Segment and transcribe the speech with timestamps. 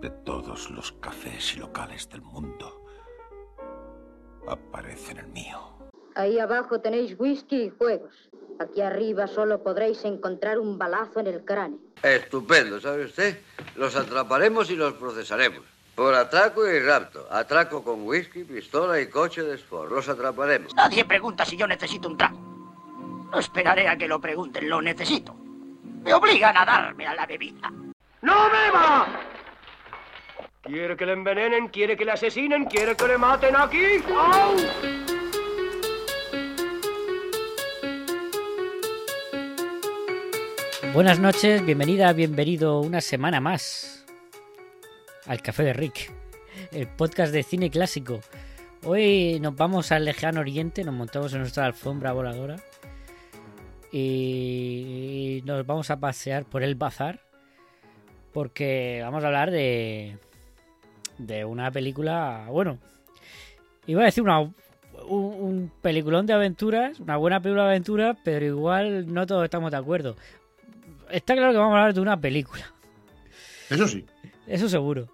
[0.00, 2.84] de todos los cafés y locales del mundo
[4.48, 5.58] aparece en el mío.
[6.14, 8.12] Ahí abajo tenéis whisky y juegos.
[8.58, 11.78] Aquí arriba solo podréis encontrar un balazo en el cráneo.
[12.02, 13.38] Estupendo, ¿sabe usted?
[13.76, 15.60] Los atraparemos y los procesaremos.
[15.94, 17.26] Por atraco y rapto.
[17.30, 19.92] Atraco con whisky, pistola y coche de sport.
[19.92, 20.74] Los atraparemos.
[20.74, 22.38] Nadie pregunta si yo necesito un trago.
[23.30, 25.34] No esperaré a que lo pregunten, lo necesito.
[26.02, 27.70] Me obligan a darme a la bebida.
[28.22, 29.06] ¡No beba!
[30.68, 31.68] ¿Quiere que le envenenen?
[31.68, 32.66] ¿Quiere que le asesinen?
[32.66, 33.82] ¿Quiere que le maten aquí?
[34.14, 34.54] ¡Au!
[40.92, 44.04] Buenas noches, bienvenida, bienvenido una semana más
[45.26, 46.12] al Café de Rick,
[46.70, 48.20] el podcast de cine clásico.
[48.84, 52.56] Hoy nos vamos al lejano oriente, nos montamos en nuestra alfombra voladora
[53.90, 57.20] y nos vamos a pasear por el bazar
[58.34, 60.18] porque vamos a hablar de
[61.18, 62.78] de una película, bueno,
[63.86, 64.54] iba a decir una, un,
[65.08, 69.76] un peliculón de aventuras, una buena película de aventuras, pero igual no todos estamos de
[69.76, 70.16] acuerdo.
[71.10, 72.72] Está claro que vamos a hablar de una película.
[73.70, 74.04] Eso sí.
[74.46, 75.08] Eso seguro.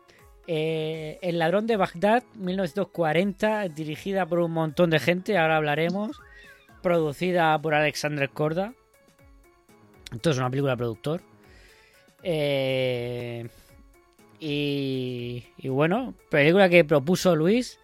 [0.46, 6.20] Eh, el ladrón de Bagdad, 1940, dirigida por un montón de gente, ahora hablaremos.
[6.82, 8.74] Producida por Alexander Korda.
[10.12, 11.22] Esto es una película de productor.
[12.22, 13.48] Eh,
[14.46, 17.78] y, y bueno, película que propuso Luis.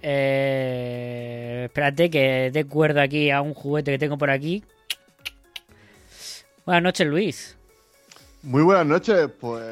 [0.00, 4.64] Eh, espérate que dé cuerda aquí a un juguete que tengo por aquí.
[6.64, 7.56] Buenas noches, Luis.
[8.42, 9.62] Muy buenas noches, pues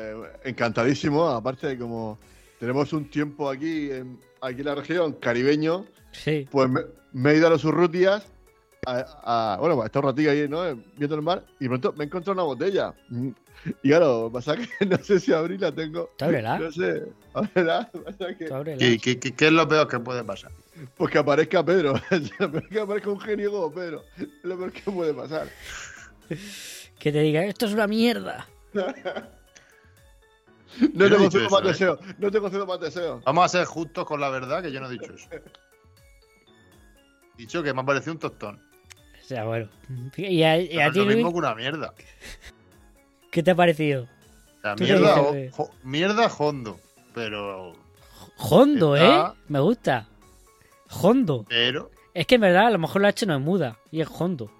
[0.45, 1.27] encantadísimo.
[1.29, 2.19] Aparte de como
[2.61, 6.47] tenemos un tiempo aquí en, aquí en la región caribeño, Sí.
[6.51, 6.81] pues me,
[7.13, 8.27] me he ido a los Urrutias,
[8.87, 10.63] a, a- bueno, pues, he estado un ratillo ahí, ¿no?
[10.97, 12.95] Viendo el mar, y pronto me he encontrado una botella.
[13.83, 16.11] Y claro, pasa que no sé si abrirla tengo.
[16.17, 16.59] Tú ábrela.
[16.59, 17.91] No sé, ábrela.
[18.05, 18.47] Pasa que.
[18.79, 20.51] ¿Qué, qué, qué- qué es lo peor que puede pasar?
[20.97, 21.95] pues que aparezca Pedro.
[22.39, 24.03] lo peor que aparezca un genio como Pedro.
[24.19, 25.49] Es lo peor que puede pasar.
[26.99, 28.49] Que te diga, esto es una mierda.
[30.95, 31.69] No tengo dicho cedo eso, más ¿eh?
[31.69, 31.99] deseo.
[32.19, 33.21] No tengo cedo más deseo.
[33.27, 35.29] Vamos a ser justos con la verdad, que yo no he dicho eso.
[35.35, 35.43] He
[37.37, 38.59] dicho que me ha parecido un tostón.
[39.21, 39.69] O sea, bueno.
[40.17, 41.93] ¿Y a, y a ti, lo Luis, mismo que una mierda.
[43.33, 44.07] Qué te ha parecido?
[44.63, 45.51] La ¿Tú qué mierda, dices, o- güey?
[45.51, 46.79] jo- mierda hondo.
[47.15, 47.73] Pero,
[48.39, 49.25] Hondo, ¿eh?
[49.49, 50.07] Me gusta.
[51.03, 51.45] Hondo.
[51.49, 54.09] pero, Es que en verdad a lo mejor la H no es muda y es
[54.09, 54.51] Hondo.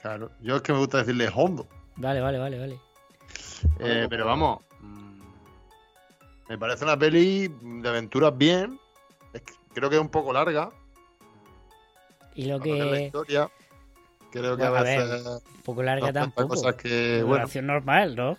[0.00, 0.30] claro.
[0.40, 1.66] Yo es que me gusta decirle hondo.
[1.96, 2.78] Vale, vale, vale, vale.
[3.80, 4.60] Eh, pero vamos.
[4.80, 5.20] mm,
[6.48, 8.78] Me parece una peli de aventuras bien.
[9.32, 10.70] Es que creo que es un poco larga.
[12.34, 13.50] Y lo que la historia.
[14.38, 15.26] Creo que Bueno, a a veces.
[15.26, 16.48] Un poco larga tampoco.
[16.48, 18.36] cosas que, bueno, normal, ¿no?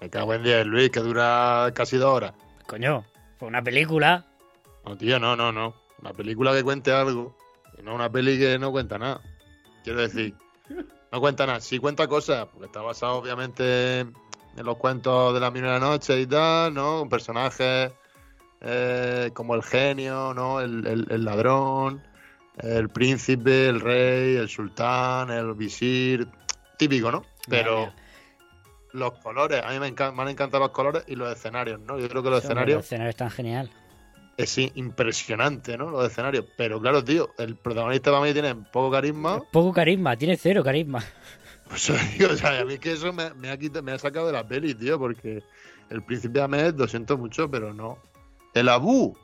[0.00, 2.32] me cago en 10, Luis, que dura casi dos horas.
[2.66, 3.04] Coño,
[3.38, 4.24] fue una película.
[4.84, 5.74] No, tío, no, no, no.
[6.00, 7.36] Una película que cuente algo.
[7.78, 9.20] Y no una peli que no cuenta nada.
[9.84, 10.34] Quiero decir,
[11.12, 11.60] no cuenta nada.
[11.60, 14.14] Sí cuenta cosas, porque está basado obviamente en
[14.64, 17.00] los cuentos de la primera noche y tal, ¿no?
[17.00, 17.92] Con personajes
[18.62, 20.60] eh, como el genio, ¿no?
[20.60, 22.02] El, el- el ladrón,
[22.58, 26.26] el príncipe, el rey, el sultán, el visir.
[26.76, 27.24] Típico, ¿no?
[27.48, 27.94] Pero Ya,
[28.92, 31.98] los colores, a mí me, han encantado los colores y los escenarios, ¿no?
[31.98, 33.70] Yo creo que los escenarios El escenario es tan genial.
[34.36, 35.90] es impresionante, ¿no?
[35.90, 36.46] Los escenarios.
[36.56, 39.40] Pero claro, tío, el protagonista para mí tiene poco carisma.
[39.52, 41.02] Poco carisma, tiene cero carisma.
[41.70, 44.26] Pues o sea, a mí es que eso me, me ha quitado- me ha sacado
[44.26, 45.40] de la peli, tío, porque
[45.88, 47.96] el príncipe Ahmed, lo siento mucho, pero no.
[48.54, 49.16] El Abu,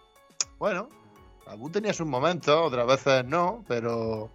[0.57, 0.89] bueno,
[1.47, 4.31] Abu tenía sus momentos, otras veces no, pero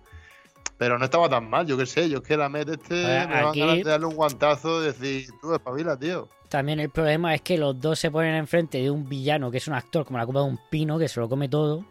[0.78, 3.52] pero no estaba tan mal, yo qué sé, yo es que el Ahmed este Ahora,
[3.54, 6.28] me van de darle un guantazo y decir, tú espabila, tío.
[6.50, 9.68] También el problema es que los dos se ponen enfrente de un villano que es
[9.68, 11.86] un actor como la copa de un pino que se lo come todo.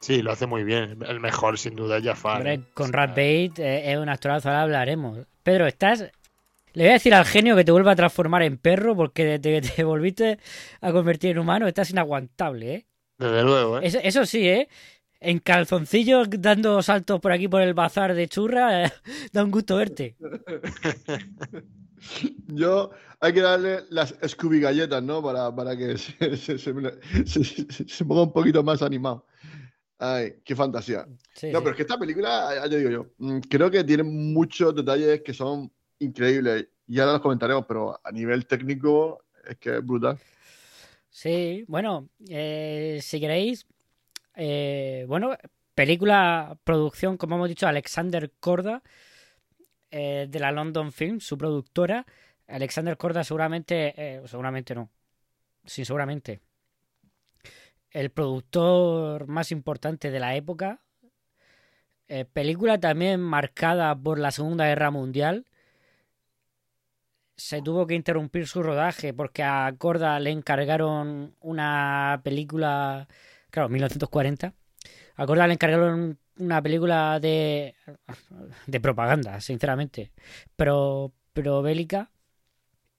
[0.00, 2.38] Sí, lo hace muy bien, el mejor sin duda es Jafar.
[2.38, 2.62] Hombre, ¿eh?
[2.72, 5.18] con Rat Bait eh, es un actorazo, ahora hablaremos.
[5.42, 6.00] Pedro, estás.
[6.72, 9.60] Le voy a decir al genio que te vuelva a transformar en perro porque desde
[9.60, 10.38] que te volviste
[10.80, 12.86] a convertir en humano estás inaguantable, ¿eh?
[13.18, 13.86] Desde luego, ¿eh?
[13.86, 14.68] Eso, eso sí, ¿eh?
[15.20, 18.92] En calzoncillos dando saltos por aquí por el bazar de churra, eh,
[19.32, 20.16] da un gusto verte.
[22.48, 22.90] Yo
[23.20, 25.22] hay que darle las Scooby galletas, ¿no?
[25.22, 26.74] Para, para que se, se, se,
[27.26, 29.26] se- se- se ponga un poquito más animado.
[29.98, 31.06] Ay, qué fantasía.
[31.34, 31.64] Sí, No, sí.
[31.64, 35.22] pero es que esta película, ya te digo yo, mm, creo que tiene muchos detalles
[35.22, 36.68] que son increíbles.
[36.86, 40.18] Y ahora los comentaremos, pero a nivel técnico es que es brutal.
[41.16, 43.66] Sí, bueno, eh, si queréis,
[44.34, 45.34] eh, bueno,
[45.74, 48.82] película, producción, como hemos dicho, Alexander Korda,
[49.90, 52.04] eh, de la London Film, su productora.
[52.46, 54.90] Alexander Korda seguramente, eh, seguramente no,
[55.64, 56.42] sí, seguramente,
[57.92, 60.82] el productor más importante de la época.
[62.08, 65.46] Eh, película también marcada por la Segunda Guerra Mundial.
[67.36, 73.08] Se tuvo que interrumpir su rodaje porque a Korda le encargaron una película,
[73.50, 74.54] claro, 1940.
[75.16, 77.74] A Korda le encargaron una película de
[78.66, 80.12] de propaganda, sinceramente,
[80.56, 82.10] pero pero bélica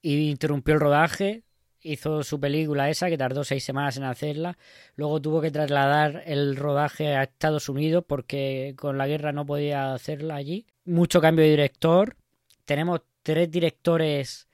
[0.01, 1.44] y interrumpió el rodaje
[1.81, 4.57] hizo su película esa, que tardó seis semanas en hacerla.
[4.95, 9.94] Luego tuvo que trasladar el rodaje a Estados Unidos porque con la guerra no podía
[9.94, 10.66] hacerla allí.
[10.86, 12.16] Mucho cambio de director.
[12.66, 14.48] Tenemos tres directores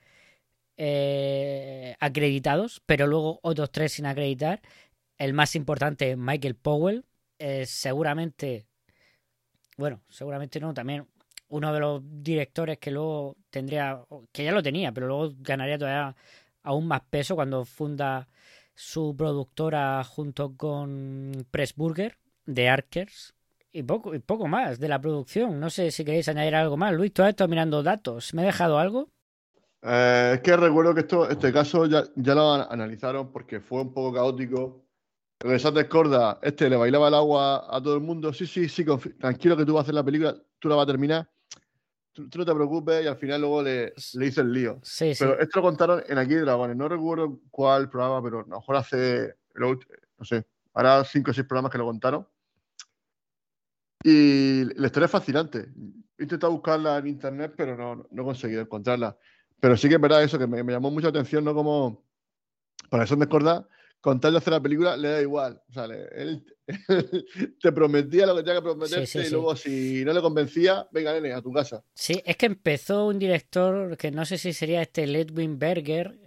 [0.77, 4.63] eh, acreditados, pero luego otros tres sin acreditar.
[5.19, 7.05] El más importante, Michael Powell.
[7.37, 8.65] Eh, seguramente,
[9.77, 11.07] bueno, seguramente no, también
[11.49, 16.15] uno de los directores que luego tendría, que ya lo tenía, pero luego ganaría todavía
[16.63, 18.27] aún más peso cuando funda
[18.73, 22.17] su productora junto con Pressburger
[22.47, 23.35] de Arkers
[23.73, 25.59] y poco, y poco más de la producción.
[25.59, 26.93] No sé si queréis añadir algo más.
[26.93, 28.33] Luis, todo esto mirando datos.
[28.33, 29.09] ¿Me he dejado algo?
[29.81, 33.93] Eh, es que recuerdo que esto, este caso ya, ya lo analizaron porque fue un
[33.93, 34.85] poco caótico.
[35.39, 38.31] Regresante Corda, este le bailaba el agua a todo el mundo.
[38.31, 38.85] Sí, sí, sí,
[39.19, 41.29] tranquilo que tú vas a hacer la película, tú la vas a terminar
[42.13, 44.79] tú, no te preocupes y al final luego le, le hice el lío.
[44.83, 48.47] Sí, pero esto lo contaron en Aquí de Dragones, no recuerdo cuál programa, pero a
[48.47, 52.27] lo mejor hace, no sé, ahora cinco o seis programas que lo contaron.
[54.03, 55.69] Y la historia es fascinante.
[56.17, 59.17] He intentado buscarla en internet, pero no, no he conseguido encontrarla.
[59.59, 61.53] Pero sí que es verdad eso, que me, me llamó mucha atención, ¿no?
[61.53, 62.03] Como,
[62.89, 63.65] para eso me acordar,
[64.01, 65.61] con tal de hacer la película, le da igual.
[65.69, 66.43] O sea, él,
[67.61, 71.31] te prometía lo que tenía que prometerte y luego si no le convencía, venga, nene,
[71.31, 71.83] a tu casa.
[71.93, 76.19] Sí, es que empezó un director que no sé si sería este Ledwin Berger,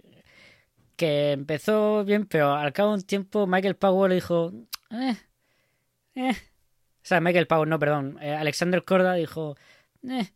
[0.95, 4.51] que empezó bien, pero al cabo de un tiempo Michael Powell dijo,
[4.89, 5.15] eh,
[6.15, 6.35] eh.
[7.07, 8.19] O sea, Michael Powell, no, perdón.
[8.21, 9.55] Eh, Alexander Korda dijo,
[10.09, 10.27] eh,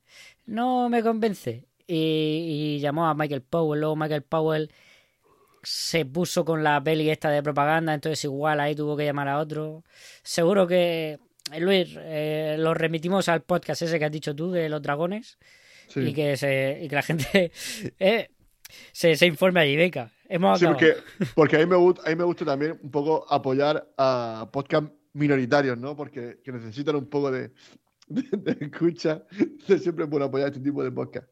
[0.45, 1.68] no me convence.
[1.85, 3.81] Y, y llamó a Michael Powell.
[3.81, 4.71] Luego Michael Powell
[5.63, 9.39] se puso con la peli esta de propaganda, entonces igual ahí tuvo que llamar a
[9.39, 9.83] otro.
[10.23, 11.19] Seguro que,
[11.59, 15.38] Luis, eh, lo remitimos al podcast ese que has dicho tú de los dragones
[15.94, 17.51] y, que se, y que la gente
[18.00, 18.29] eh,
[18.94, 20.09] se, se, informe allí, venga.
[20.29, 20.95] Hemos sí, porque,
[21.35, 24.88] porque a, mí me gusta, a mí me gusta también un poco apoyar a podcast
[25.13, 25.96] minoritarios, ¿no?
[25.96, 27.52] Porque que necesitan un poco de,
[28.08, 29.24] de, escucha.
[29.66, 31.28] Siempre es bueno apoyar este tipo de podcast.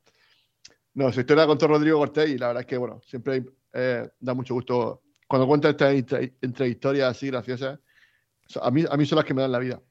[0.94, 4.34] No, su historia con Rodrigo Cortés y la verdad es que, bueno, siempre eh, da
[4.34, 5.04] mucho gusto.
[5.28, 5.94] Cuando cuentan estas
[6.42, 7.80] entre, historias así graciosas,
[8.60, 9.82] a mí, a mí son las que me dan la vida.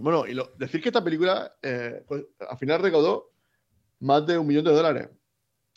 [0.00, 3.32] Bueno, y decir que esta película eh, pues, al final recaudó
[4.00, 5.08] más de un millón de dólares.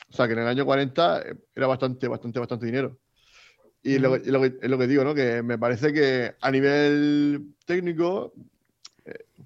[0.09, 2.97] O sea, que en el año 40 eh, era bastante, bastante, bastante dinero.
[3.83, 5.15] Y lo, es lo que digo, ¿no?
[5.15, 8.33] Que me parece que a nivel técnico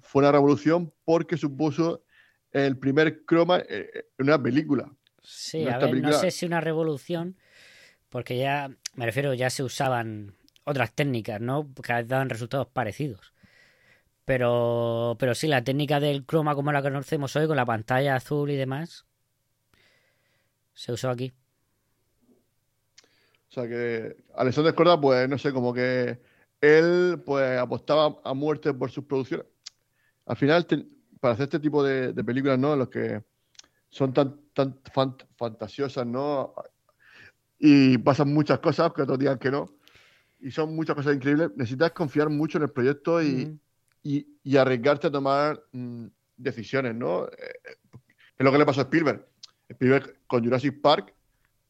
[0.02, 2.04] fue una revolución porque supuso
[2.52, 3.88] el primer croma en
[4.18, 4.90] una película.
[5.22, 7.36] Sí, a ver, no sé si una revolución,
[8.08, 10.34] porque ya, me refiero, ya se usaban
[10.64, 11.68] otras técnicas, ¿no?
[11.82, 13.32] Que daban resultados parecidos.
[14.24, 18.50] Pero, pero sí, la técnica del croma como la conocemos hoy, con la pantalla azul
[18.50, 19.06] y demás,
[20.74, 21.32] se usó aquí.
[23.56, 26.20] O sea que Alexander Corda, pues no sé, como que
[26.60, 29.46] él pues apostaba a muerte por sus producciones.
[30.26, 30.66] Al final,
[31.20, 32.74] para hacer este tipo de, de películas, ¿no?
[32.74, 33.22] En los que
[33.88, 34.78] son tan, tan
[35.36, 36.54] fantasiosas, ¿no?
[37.58, 39.66] y pasan muchas cosas que otros digan que no.
[40.40, 41.50] Y son muchas cosas increíbles.
[41.56, 43.58] Necesitas confiar mucho en el proyecto y,
[44.02, 47.26] y, arriesgarte a tomar mm, decisiones, ¿no?
[47.26, 47.76] Eh,
[48.38, 49.26] es lo que le pasó a Spielberg.
[49.68, 51.14] Spielberg con Jurassic Park,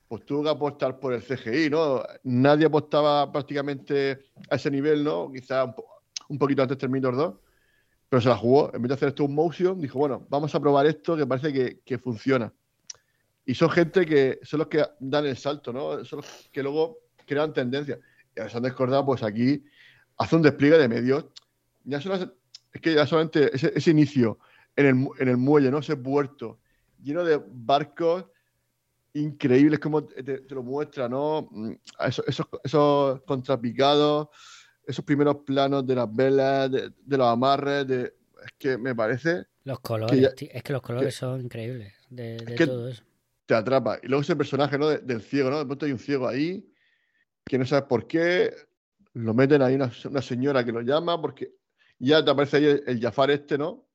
[0.08, 2.02] pues tuvo que apostar por el CGI, ¿no?
[2.24, 5.30] Nadie apostaba prácticamente a ese nivel, ¿no?
[5.32, 5.74] Quizá un,
[6.28, 7.34] un poquito antes Terminator 2,
[8.08, 8.72] pero se la jugó.
[8.72, 11.52] En vez de hacer esto un motion, dijo, bueno, vamos a probar esto que parece
[11.52, 12.52] que, que funciona.
[13.44, 16.04] Y son gente que son los que dan el salto, ¿no?
[16.04, 17.98] Son los que luego crean tendencias.
[18.36, 19.64] Y han Corda, pues aquí
[20.18, 21.26] hace un despliegue de medios.
[21.84, 24.38] Ya es que ya solamente ese, inicio
[24.74, 25.78] en el, en el, muelle, ¿no?
[25.78, 26.58] Ese puerto
[27.02, 28.26] lleno de barcos
[29.20, 31.48] increíbles, como te, lo muestra, ¿no?
[31.50, 31.72] Mm,
[32.06, 34.28] esos, esos, esos, contrapicados,
[34.86, 39.46] esos primeros planos de las velas, de, los amarres, de, es que me parece.
[39.64, 43.02] Los colores, es que los colores son increíbles de, de todo eso
[43.46, 43.98] te atrapa.
[44.02, 44.88] Y luego ese personaje ¿no?
[44.88, 45.58] del ciego, ¿no?
[45.58, 46.68] De pronto hay un ciego ahí
[47.44, 48.52] que no sabes por qué.
[49.14, 51.54] Lo meten ahí una, una señora que lo llama porque
[51.98, 53.88] ya te aparece ahí el, Jafar este, ¿no?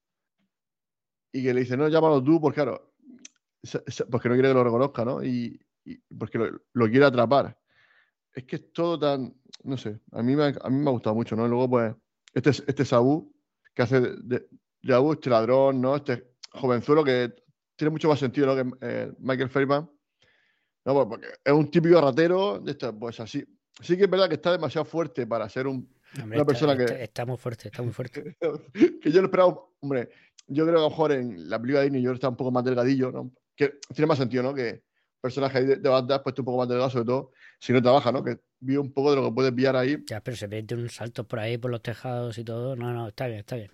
[1.31, 2.90] Y que le dice, no, llámalo tú, porque claro,
[4.09, 5.23] porque no quiere que lo reconozca, ¿no?
[5.23, 7.57] Y, y porque lo, lo quiere atrapar.
[8.33, 10.93] Es que es todo tan, no sé, a mí me, ha- a mí me ha
[10.93, 11.45] gustado mucho, ¿no?
[11.45, 11.93] Y luego, pues,
[12.33, 13.33] este, este Sabu,
[13.73, 14.47] que hace de, de,
[14.81, 15.95] de Abu, este ladrón, ¿no?
[15.97, 17.33] Este jovenzuelo que
[17.75, 18.55] tiene mucho más sentido, ¿no?
[18.55, 19.89] Que eh, Michael Fairman.
[20.85, 23.43] No, pues, porque es un típico ratero, de esto, pues así.
[23.81, 25.87] Sí que es verdad que está demasiado fuerte para ser un,
[26.21, 28.37] Hombre, una persona está- que, está muy fuerte, está muy fuerte.
[29.01, 30.09] que yo lo esperaba, hombre,
[30.47, 32.51] yo creo que a lo mejor en la película de Disney yo está un poco
[32.51, 33.31] más delgadillo, ¿no?
[33.55, 34.53] Que tiene más sentido, ¿no?
[34.53, 34.83] Que
[35.19, 38.11] personaje ahí de, de Bagdad puesto un poco más delgado, sobre todo si no trabaja,
[38.11, 38.23] ¿no?
[38.23, 39.97] Que vi un poco de lo que puedes pillar ahí.
[40.07, 42.75] Ya, pero se mete unos saltos por ahí, por los tejados y todo.
[42.75, 43.71] No, no, está bien, está bien.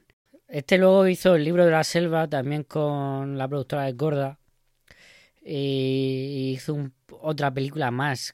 [0.48, 4.39] Este luego hizo el libro de la selva también con la productora de Gorda.
[5.43, 8.34] Y hizo un- otra película más.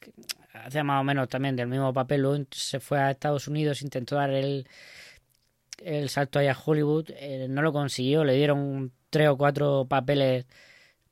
[0.53, 2.21] Hace más o menos también del mismo papel.
[2.21, 4.67] Luego se fue a Estados Unidos, intentó dar el,
[5.83, 7.09] el salto ahí a Hollywood.
[7.15, 10.45] eh, no lo consiguió, le dieron tres o cuatro papeles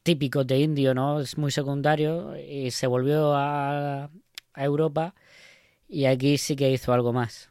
[0.04, 1.20] típicos de indio, ¿no?
[1.22, 2.36] Es muy secundario.
[2.38, 4.06] Y se volvió a,
[4.54, 5.16] a Europa.
[5.90, 7.50] Y aquí sí que hizo algo más.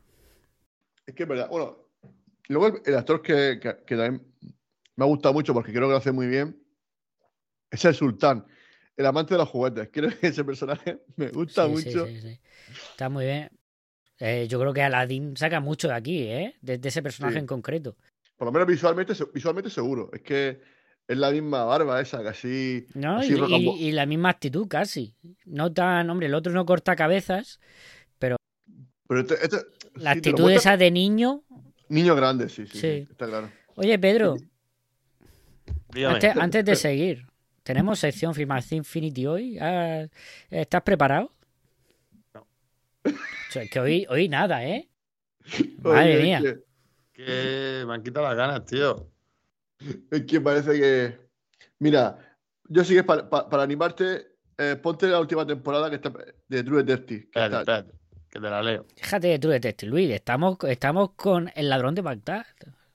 [1.06, 1.48] Es que es verdad.
[1.48, 1.76] Bueno,
[2.48, 4.26] luego el, el actor que, que- que también
[4.96, 6.56] me ha gustado mucho porque creo que lo hace muy bien
[7.70, 8.44] es el sultán,
[8.96, 9.88] el amante de los juguetes.
[9.92, 12.06] Creo que ese personaje me gusta Sí, mucho.
[12.06, 12.40] sí, sí.
[12.90, 13.50] Está muy bien.
[14.18, 16.56] Eh, yo creo que Aladdin saca mucho de aquí, ¿eh?
[16.60, 17.96] De, de ese personaje en concreto.
[18.36, 20.10] Por lo menos visualmente, visualmente seguro.
[20.12, 20.60] Es que
[21.12, 22.86] es la misma barba esa, casi.
[22.94, 23.18] ¿No?
[23.18, 25.14] así Y, rocambo- y- y la misma actitud casi.
[25.44, 27.58] No tan, hombre, el otro no corta cabezas.
[28.18, 28.36] Pero
[29.22, 31.42] este- este- La actitud esa de niño.
[31.88, 32.80] Niño grande, sí, sí, Sí.
[32.80, 33.50] sí, está claro.
[33.74, 34.36] Oye, Pedro,
[36.06, 37.26] antes, antes de seguir,
[37.64, 39.58] ¿tenemos sección Filmación Infinity hoy?
[39.60, 40.06] Ah,
[40.48, 41.32] ¿Estás preparado?
[42.34, 42.46] No.
[43.04, 43.10] O
[43.50, 44.88] sea, que hoy, hoy nada, ¿eh?
[45.82, 46.38] Madre Oye, mía.
[46.38, 49.09] Es que, Que me han quitado las ganas, tío.
[50.10, 51.30] Es que parece que.
[51.78, 52.18] Mira,
[52.68, 56.12] yo sí que pa- pa- para animarte, eh, ponte la última temporada que está
[56.48, 57.20] de True Detective.
[57.22, 57.98] que Espérate, está- espérate,
[58.30, 58.86] que te la leo.
[58.96, 60.10] Déjate de tu detective, Luis.
[60.10, 62.46] Estamos, estamos con el ladrón de Bagdad.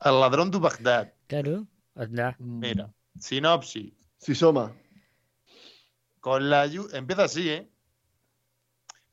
[0.03, 1.13] El ladrón de Bagdad.
[1.27, 1.67] Claro.
[1.95, 2.35] Anda.
[2.39, 3.93] Mira, sinopsis.
[4.17, 4.75] Sí, Soma.
[6.19, 6.97] Con la ayuda.
[6.97, 7.69] Empieza así, ¿eh?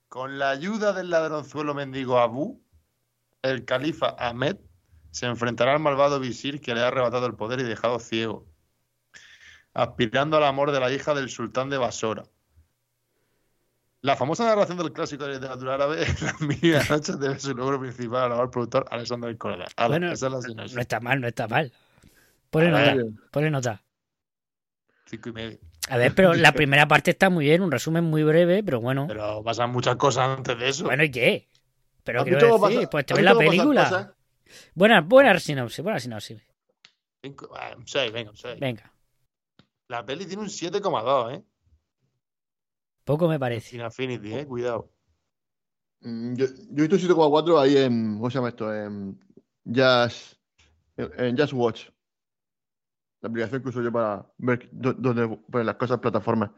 [0.08, 2.62] Con la ayuda del ladronzuelo mendigo Abu,
[3.42, 4.56] el califa Ahmed
[5.12, 8.44] se enfrentará al malvado visir que le ha arrebatado el poder y dejado ciego,
[9.74, 12.24] aspirando al amor de la hija del sultán de Basora.
[14.00, 16.58] La famosa narración del clásico de literatura árabe, Las mil
[16.90, 19.66] noches, debe su logro principal al productor Alexander Corda.
[19.76, 20.66] Ala, Bueno, esa es la.
[20.74, 21.72] No está mal, no está mal.
[22.50, 23.82] Ponle A nota, ponle nota.
[25.06, 25.58] Cinco y medio.
[25.88, 29.06] A ver, pero la primera parte está muy bien, un resumen muy breve, pero bueno.
[29.06, 30.84] Pero pasan muchas cosas antes de eso.
[30.84, 31.48] Bueno, ¿y qué?
[32.02, 33.84] Pero ¿Has quiero decir, pasa- pues te ves la pasan película.
[33.84, 34.08] cosas?
[34.74, 36.42] Buena, buena sinopsis, buena sinopsis.
[37.22, 38.58] Cinco- ah, un seis, venga, un seis.
[38.58, 38.92] Venga,
[39.88, 41.44] La peli tiene un 7,2, ¿eh?
[43.04, 43.70] poco me parece.
[43.70, 44.46] Sin Affinity, ¿eh?
[44.46, 44.90] Cuidado.
[46.00, 48.16] Mm, Yo, yo he visto 7,4 ahí en.
[48.16, 48.74] ¿Cómo se llama esto?
[48.74, 49.18] En
[49.64, 50.34] Just,
[50.96, 51.88] en, Just Watch.
[53.20, 56.50] La aplicación que uso yo para ver dó- dónde ponen las cosas en plataformas.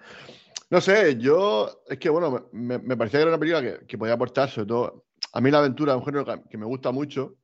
[0.70, 1.82] No sé, yo.
[1.88, 4.66] Es que, bueno, me, me parecía que era una película que, que podía aportar, sobre
[4.68, 5.04] todo.
[5.32, 7.36] A mí la aventura es un género que, que me gusta mucho.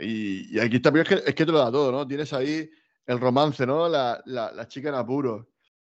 [0.00, 2.06] Y, y aquí también es que, es que te lo da todo, ¿no?
[2.06, 2.68] Tienes ahí
[3.06, 3.88] el romance, ¿no?
[3.88, 5.46] La, la, la chica en apuros.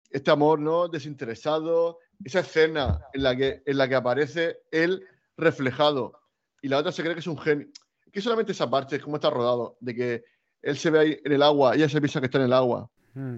[0.09, 0.87] Este amor, ¿no?
[0.87, 1.99] Desinteresado.
[2.23, 5.03] Esa escena en la que, en la que aparece él
[5.37, 6.19] reflejado
[6.61, 7.67] y la otra se cree que es un genio.
[8.11, 10.23] Que solamente esa parte, es cómo está rodado, de que
[10.61, 12.53] él se ve ahí en el agua y ella se piensa que está en el
[12.53, 12.89] agua.
[13.13, 13.37] Mm.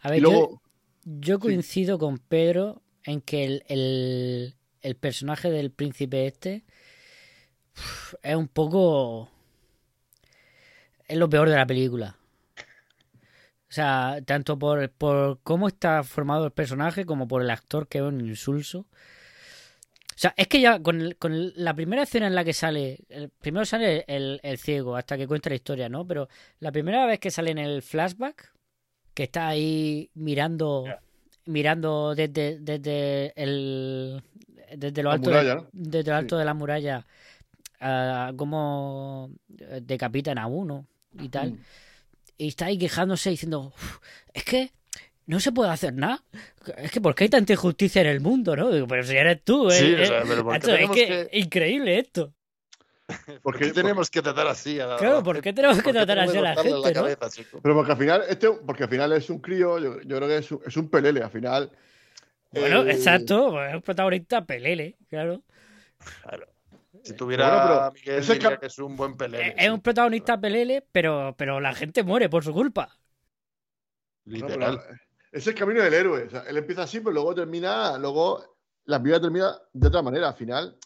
[0.00, 0.62] A ver, Y yo- luego,
[1.04, 6.64] yo, coincido con Pedro en que el, el, el personaje del príncipe este
[7.76, 9.30] uf, es un poco...
[11.08, 12.16] Es lo peor de la película.
[13.68, 17.98] O sea, tanto por, por cómo está formado el personaje como por el actor que
[17.98, 18.80] es un insulso.
[18.80, 23.00] O sea, es que ya con, el- con la primera escena en la que sale,
[23.08, 26.06] el, primero sale el, el ciego hasta que cuenta la historia, ¿no?
[26.06, 26.28] Pero
[26.60, 28.52] la primera vez que sale en el flashback,
[29.12, 30.84] que está ahí mirando,
[31.46, 34.22] mirando desde, desde el,
[34.76, 35.68] desde lo alto, muralla, de, ¿no?
[35.72, 36.38] desde lo alto Sí.
[36.38, 37.06] de la muralla,
[37.80, 40.86] a cómo decapitan a uno
[41.20, 41.58] y tal Mm.
[42.38, 43.98] y está ahí quejándose diciendo, "Uf,
[44.32, 44.70] es que
[45.26, 46.22] no se puede hacer nada.
[46.76, 48.70] Es que ¿por qué hay tanta injusticia en el mundo, no?
[48.70, 49.74] Digo, pero si eres tú, ¿eh?
[49.78, 52.34] Sí, o Eh, sea, pero ¿por qué macho, es que que- increíble esto.
[53.42, 55.50] ¿Por qué tenemos que tratar así a la Claro, ¿por gente?
[55.50, 56.80] qué tenemos que ¿Por qué tratar así a la gente, no?
[56.80, 57.60] la cabeza, chico?
[57.62, 60.38] pero porque al final, este, porque al final es un crío, yo, yo creo que
[60.38, 61.70] es un, es un pelele, al final.
[62.50, 65.42] Bueno, eh, exacto, es un protagonista pelele, claro.
[66.22, 66.46] Claro.
[67.04, 69.48] Si tuviera Bueno, pero a Miguel, ese diría que es un buen pelele.
[69.48, 72.88] Es es un protagonista pelele, pero, pero la gente muere por su culpa.
[74.24, 74.80] Literal.
[74.82, 74.98] pero
[75.32, 76.24] es el camino del héroe.
[76.24, 78.56] O sea, él empieza así, pero luego termina, luego
[78.86, 80.28] la vida termina de otra manera.
[80.28, 80.76] Al final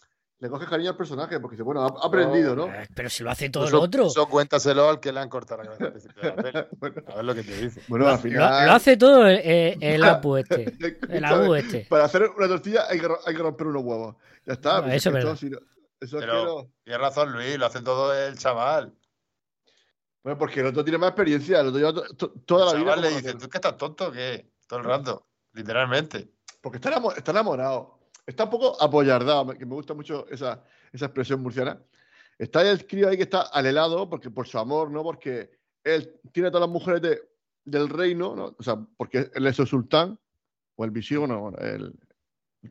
[0.40, 2.66] le coge cariño al personaje porque dice, bueno, ha ha aprendido, ¿no?
[2.72, 4.06] Eh, Pero si lo hace todo lo otro.
[4.06, 6.08] eso cuéntaselo al que le han cortado la cabeza
[7.12, 7.82] A ver lo que te dice.
[7.88, 8.66] bueno, Lo, al final.
[8.66, 10.74] lo hace todo el, el, el Apu este.
[11.10, 11.86] El Abu este.
[11.88, 14.16] Para hacer una tortilla hay que, ro- hay que romper unos huevos.
[14.46, 14.76] Ya está.
[14.78, 15.36] No, pues eso es verdad.
[16.00, 18.94] Eso Pero no- tienes razón, Luis, lo hace todo el chaval.
[20.22, 22.78] Bueno, porque el otro tiene más experiencia, el otro lleva to- to- toda la el
[22.78, 22.94] vida.
[22.94, 24.50] chaval le dice, ¿tú es que estás tonto o qué?
[24.66, 26.28] Todo el rato, literalmente.
[26.60, 27.98] Porque está, está enamorado.
[28.26, 30.62] Está un poco apoyardado, que me gusta mucho esa,
[30.92, 31.80] esa expresión murciana.
[32.36, 35.02] Está el crío ahí que está al helado porque, por su amor, ¿no?
[35.02, 35.50] Porque
[35.82, 37.22] él tiene a todas las mujeres de-
[37.64, 38.54] del reino, ¿no?
[38.58, 40.18] O sea, porque él es el sultán,
[40.76, 41.98] o el visir, no, el,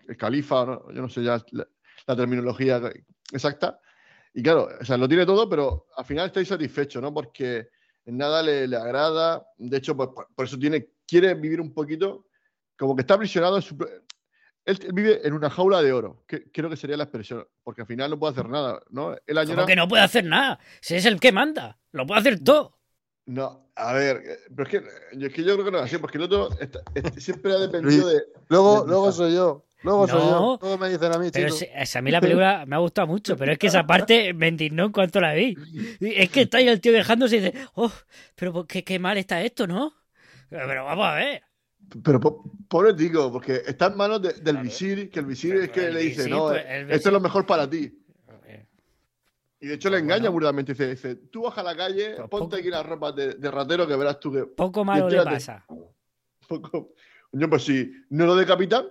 [0.07, 0.91] el califa, ¿no?
[0.91, 1.67] yo no sé ya la,
[2.05, 2.79] la terminología
[3.31, 3.79] exacta.
[4.33, 7.13] Y claro, o sea, lo tiene todo, pero al final está insatisfecho, ¿no?
[7.13, 7.69] Porque
[8.05, 9.45] nada le, le agrada.
[9.57, 12.27] De hecho, pues, por, por eso tiene, quiere vivir un poquito,
[12.77, 13.75] como que está aprisionado en su...
[14.65, 17.81] Él, él vive en una jaula de oro, que creo que sería la expresión, porque
[17.81, 19.15] al final no puede hacer nada, ¿no?
[19.25, 19.65] Él añora...
[19.65, 20.59] Que no puede hacer nada.
[20.81, 21.79] Si es el que manda.
[21.91, 22.76] Lo puede hacer todo.
[23.27, 25.83] No, a ver, eh, pero es que, yo- es que yo creo que no es
[25.83, 26.81] así, porque el otro está-
[27.19, 28.21] siempre ha dependido de...
[28.47, 29.65] Luego, de- luego soy yo.
[29.83, 30.57] Luego soy yo.
[30.61, 31.57] Luego me dicen a mí, Pero chico.
[31.59, 34.33] si- es- a mí la película me ha gustado mucho, pero es que esa parte
[34.33, 35.55] me indignó en cuanto la vi.
[35.99, 37.91] Es que está ahí el tío quejándose y dice, oh,
[38.35, 39.93] pero qué, qué mal está esto, ¿no?
[40.49, 41.43] Pero vamos a ver.
[42.03, 44.61] Pero po- pobre tico, porque está en manos de- del Claro.
[44.63, 47.09] visir, que el visir Pero es que el le dice, visir, no, pues, eh, esto
[47.09, 47.91] es lo mejor para ti.
[49.59, 52.29] Y de hecho le Pues engaña burdamente, dice, dice, tú baja a la calle, Pues
[52.29, 55.23] ponte poco- aquí las ropas de, de ratero que verás tú que Poco malo le
[55.23, 55.65] pasa.
[56.47, 56.93] poco...
[57.31, 58.87] Yo, pues si no lo decapitan,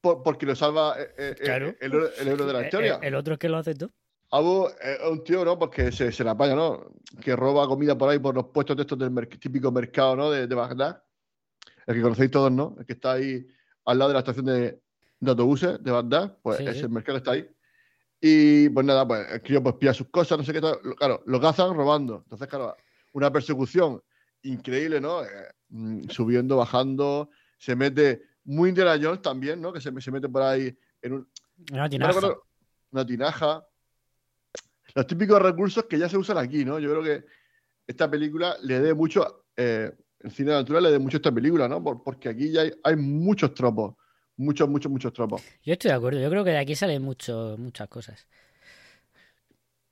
[0.00, 1.74] por- porque lo salva eh, eh, eh, Claro.
[1.80, 2.98] el, euro- el euro de la historia.
[3.02, 3.90] El otro es que lo hace todo.
[4.30, 5.58] Abu es un tío, ¿no?
[5.58, 6.92] Porque se, se la apaña, ¿no?
[7.22, 10.30] Que roba comida por ahí por los puestos de estos del típico mercado, ¿no?
[10.30, 11.02] De, de Bagdad.
[11.86, 12.76] El que conocéis todos, ¿no?
[12.78, 13.46] El que está ahí
[13.84, 14.80] al lado de la estación de,
[15.20, 16.36] de autobuses de Bagdad.
[16.42, 16.88] Pues Sí, ese sí.
[16.88, 17.48] mercado está ahí.
[18.20, 20.78] Y pues nada, pues el crío pues pilla sus cosas, no sé qué tal.
[20.96, 22.22] Claro, lo cazan robando.
[22.24, 22.74] Entonces, claro,
[23.12, 24.02] una persecución
[24.42, 25.22] increíble, ¿no?
[25.22, 25.28] Eh,
[25.68, 27.30] mm, subiendo, bajando.
[27.58, 29.72] Se mete muy Indiana Jones también, ¿no?
[29.72, 31.28] Que se, se mete por ahí en un,
[31.72, 32.44] no tiene recuerdo,
[32.92, 33.66] una tinaja.
[34.94, 36.78] Los típicos recursos que ya se usan aquí, ¿no?
[36.78, 37.26] Yo creo que
[37.86, 41.68] esta película le dé mucho, eh, el cine natural le dé mucho a esta película,
[41.68, 41.82] ¿no?
[41.82, 43.94] Por- porque aquí ya hay, hay muchos tropos,
[44.36, 45.42] muchos, muchos, muchos tropos.
[45.64, 46.20] Yo estoy de acuerdo.
[46.20, 48.26] Yo creo que de aquí salen mucho, muchas cosas.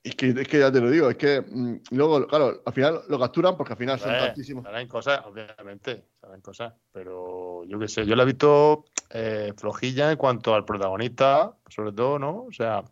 [0.03, 3.01] Es que, es que ya te lo digo, es que mm, luego, claro, al final
[3.09, 4.63] lo capturan porque al final son Eh, tantísimos.
[4.63, 10.11] Salen cosas, obviamente, salen cosas, pero yo qué sé, yo la he visto eh, flojilla
[10.11, 12.43] en cuanto al protagonista, sobre todo, ¿no?
[12.43, 12.83] O sea,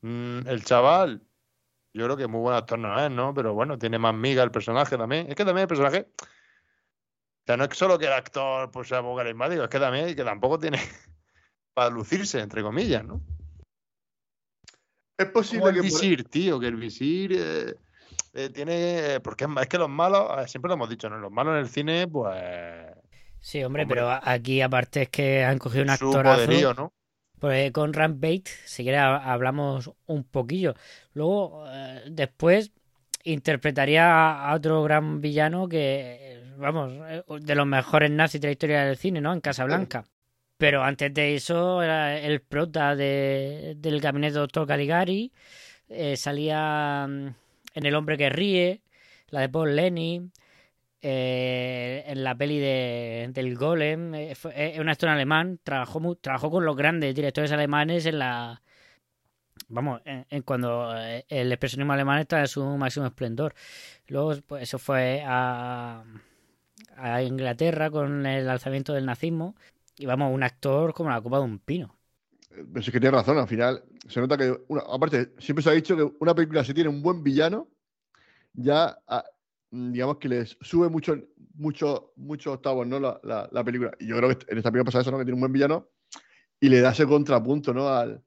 [0.00, 1.20] mm, el chaval,
[1.92, 3.34] yo creo que muy buen actor no es, ¿no?
[3.34, 5.28] Pero bueno, tiene más miga el personaje también.
[5.28, 6.08] Es que también el personaje,
[7.46, 10.24] sea, no es solo que el actor pues, sea muy carismático, es que también que
[10.24, 10.78] tampoco tiene
[11.74, 13.20] para lucirse, entre comillas, ¿no?
[15.18, 17.74] Es Como posible el que por- visir, tío, que el visir eh,
[18.34, 19.20] eh, tiene.
[19.20, 21.18] Porque es, es que los malos, eh, siempre lo hemos dicho, ¿no?
[21.18, 22.36] Los malos en el cine, pues.
[23.40, 24.00] Sí, hombre, Hombre.
[24.00, 26.92] pero aquí aparte es que han cogido un poderío, ¿no?
[27.38, 30.74] Pues con Rampage, si quieres, ha- hablamos un poquillo.
[31.14, 32.72] Luego, eh, después,
[33.24, 35.78] interpretaría a otro gran villano que,
[36.20, 39.32] eh, vamos, eh, de los mejores nazis de la historia del cine, ¿no?
[39.32, 40.04] En Casablanca.
[40.58, 45.32] Pero antes de eso, era el prota de, del gabinete de Doctor Caligari.
[45.88, 47.26] eh, salía mm,
[47.74, 48.80] en El hombre que ríe,
[49.28, 50.30] la de Paul Lenny.
[51.02, 56.64] eh, en la peli de, del Golem, eh, es un actor alemán, trabajó, trabajó con
[56.64, 58.62] los grandes directores alemanes en la...
[59.68, 63.54] Vamos, en, en cuando eh, el expresionismo alemán está en su máximo esplendor.
[64.08, 66.02] Luego, pues eso fue a,
[66.96, 69.54] a Inglaterra con el alzamiento del nazismo.
[69.98, 71.96] Y vamos, un actor como la copa de un pino.
[72.50, 74.56] Pero sí que tiene razón, al final se nota que,
[74.88, 77.68] aparte, siempre se ha dicho que una película si tiene un buen villano,
[78.54, 79.24] ya ah,
[79.70, 81.16] digamos que les sube mucho,
[81.54, 83.00] mucho, muchos octavos, ¿no?
[83.00, 83.92] La, la- la película.
[84.00, 85.18] Y yo creo que en esta película pasa eso, ¿no?
[85.18, 85.88] Que tiene un buen villano
[86.60, 87.88] y le da ese contrapunto, ¿no?
[87.88, 88.22] Al,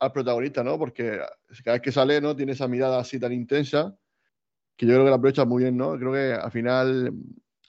[0.00, 0.78] al protagonista, ¿no?
[0.78, 1.20] Porque
[1.64, 2.36] cada vez que sale, ¿no?
[2.36, 3.96] Tiene esa mirada así tan intensa
[4.76, 5.96] que yo creo que la aprovecha muy bien, ¿no?
[5.98, 7.12] Creo que al final,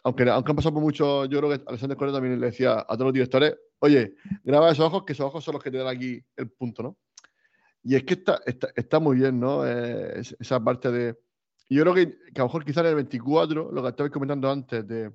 [0.06, 2.86] aunque, aunque han pasado por mucho, yo creo que Alexander Correa también le decía a
[2.94, 4.14] todos los directores, oye,
[4.44, 6.98] graba esos ojos, que esos ojos son los que te dan aquí el punto, ¿no?
[7.82, 9.66] Y es que está, está, está muy bien, ¿no?
[9.66, 11.18] Eh, es- esa parte de...
[11.70, 12.02] Yo creo que,
[12.36, 15.12] a lo mejor quizás en el 24, lo que estabais comentando antes de,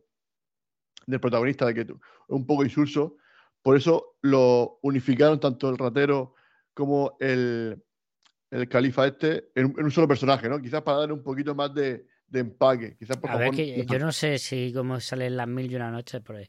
[1.06, 1.88] del protagonista, de que es
[2.26, 3.16] un poco insulso,
[3.62, 6.34] por eso lo unificaron tanto el ratero
[6.74, 7.80] como el,
[8.50, 10.60] el califa este en un solo personaje, ¿no?
[10.60, 12.96] Quizás para darle un poquito más de, de empaque.
[12.96, 15.90] Quizás por A ver, que yo no sé si cómo salen las mil y una
[15.90, 16.46] noches por ahí.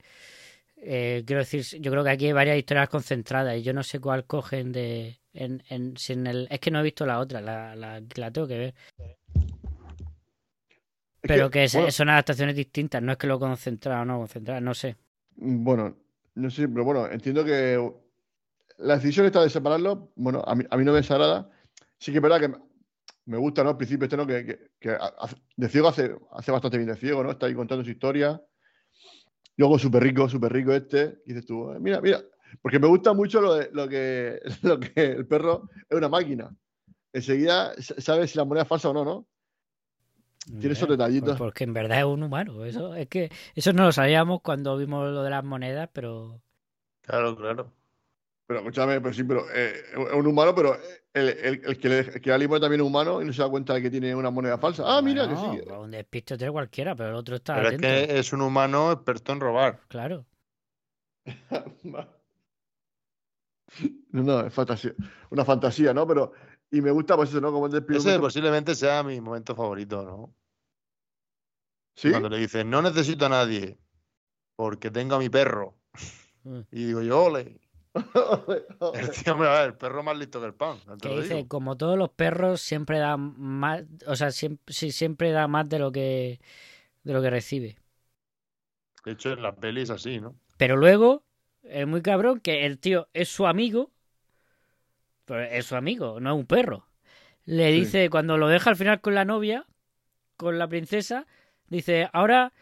[0.77, 3.99] Eh, quiero decir, yo creo que aquí hay varias historias concentradas y yo no sé
[3.99, 5.19] cuál cogen de.
[5.33, 8.47] En, en, sin el, es que no he visto la otra, la, la, la tengo
[8.47, 8.75] que ver.
[11.23, 14.17] Es Pero que, es- bueno, son adaptaciones distintas, no es que lo concentrado o no
[14.17, 14.97] concentrado, no sé.
[15.35, 15.95] Bueno,
[16.35, 17.79] no sé, pero bueno, entiendo que
[18.79, 21.49] la decisión esta de separarlo, bueno, a mí, a mí no me desagrada.
[21.99, 22.51] Sí que es verdad que
[23.31, 23.69] me- gusta, ¿no?
[23.71, 24.27] Al principio este, ¿no?
[24.27, 27.31] Que, que- que hace- de ciego hace, hace bastante bien de ciego, ¿no?
[27.31, 28.41] Está ahí contando su historia.
[29.57, 31.21] Luego súper rico, súper rico este.
[31.25, 32.21] Y dices tú, "Eh, mira, mira.
[32.61, 36.53] Porque me gusta mucho lo, de, lo, que, lo que el perro es una máquina.
[37.13, 39.27] Enseguida sa- sabes si la moneda es falsa o no, ¿no?
[40.59, 41.29] Tiene esos Eh, detallitos.
[41.29, 42.65] pues Porque en verdad es un humano.
[42.65, 46.41] Eso es que eso no lo sabíamos cuando vimos lo de las monedas, pero
[47.01, 47.71] Claro, claro.
[48.47, 50.75] Pero escúchame, pero sí, pero eh, es un humano, pero
[51.13, 53.41] el, el- el que le, el que da limón también es humano y no se
[53.41, 54.83] da cuenta de que tiene una moneda falsa.
[54.85, 55.61] Ah, mira que sí.
[55.65, 57.87] pues Un despiste tiene cualquiera, pero el otro está Pero es atento.
[58.07, 59.81] que es un humano experto en robar.
[59.87, 60.25] Claro.
[61.83, 62.07] No,
[64.11, 64.93] no, es fantasía.
[65.29, 66.05] Una fantasía, ¿no?
[66.07, 66.33] Pero,
[66.71, 67.51] y me gusta, pues eso, ¿no?
[67.51, 70.35] Como el Ese momento- posiblemente sea mi momento favorito, ¿no?
[71.95, 72.09] ¿Sí?
[72.09, 73.77] Cuando le dice, no necesito a nadie,
[74.55, 75.77] porque tengo a mi perro.
[76.43, 76.61] Mm.
[76.71, 77.59] Y digo yo, ole.
[78.93, 80.77] El tío, hombre, a ver, el perro más listo que el pan.
[81.01, 81.47] Que dice, digo.
[81.49, 85.79] como todos los perros, siempre da más, o sea, siempre, sí, siempre da más de
[85.79, 86.39] lo que
[87.03, 87.77] de lo que recibe.
[89.05, 90.35] De hecho, en las pelis así, ¿no?
[90.57, 91.23] Pero luego,
[91.63, 93.91] es muy cabrón que el tío es su amigo,
[95.25, 96.87] pero es su amigo, no es un perro.
[97.45, 97.79] Le Sí.
[97.81, 99.65] dice, cuando lo deja al final con la novia,
[100.37, 101.27] con la princesa,
[101.69, 102.53] dice, ahora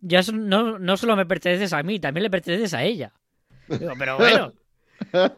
[0.00, 3.14] ya no, no solo me perteneces a mí, también le perteneces a ella.
[3.78, 4.54] Digo, pero bueno,
[5.12, 5.36] Pero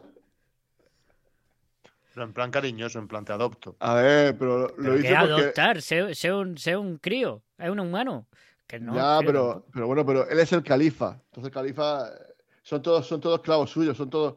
[2.15, 3.75] en plan cariñoso, en plan te adopto.
[3.79, 5.33] A ver, pero lo pero hice que porque.
[5.33, 8.27] adoptar, sé, sé un, sé un crío, es un humano.
[8.67, 11.21] Que no, ya, pero, pero bueno, pero él es el califa.
[11.25, 12.33] Entonces el califa eh,
[12.63, 14.35] son todos, son todos esclavos suyos, son todos.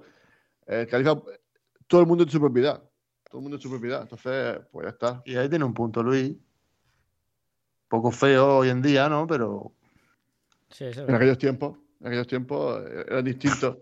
[0.66, 1.16] El califa,
[1.86, 2.82] todo el mundo en su propiedad.
[3.30, 4.02] Todo el mundo en su propiedad.
[4.02, 5.22] Entonces, pues ya está.
[5.24, 6.36] Y ahí tiene un punto, Luis.
[7.88, 9.26] Poco feo hoy en día, ¿no?
[9.26, 9.72] Pero
[10.70, 13.78] Sí, eso es En aquellos tiempos, en aquellos tiempos eh, eran distintos.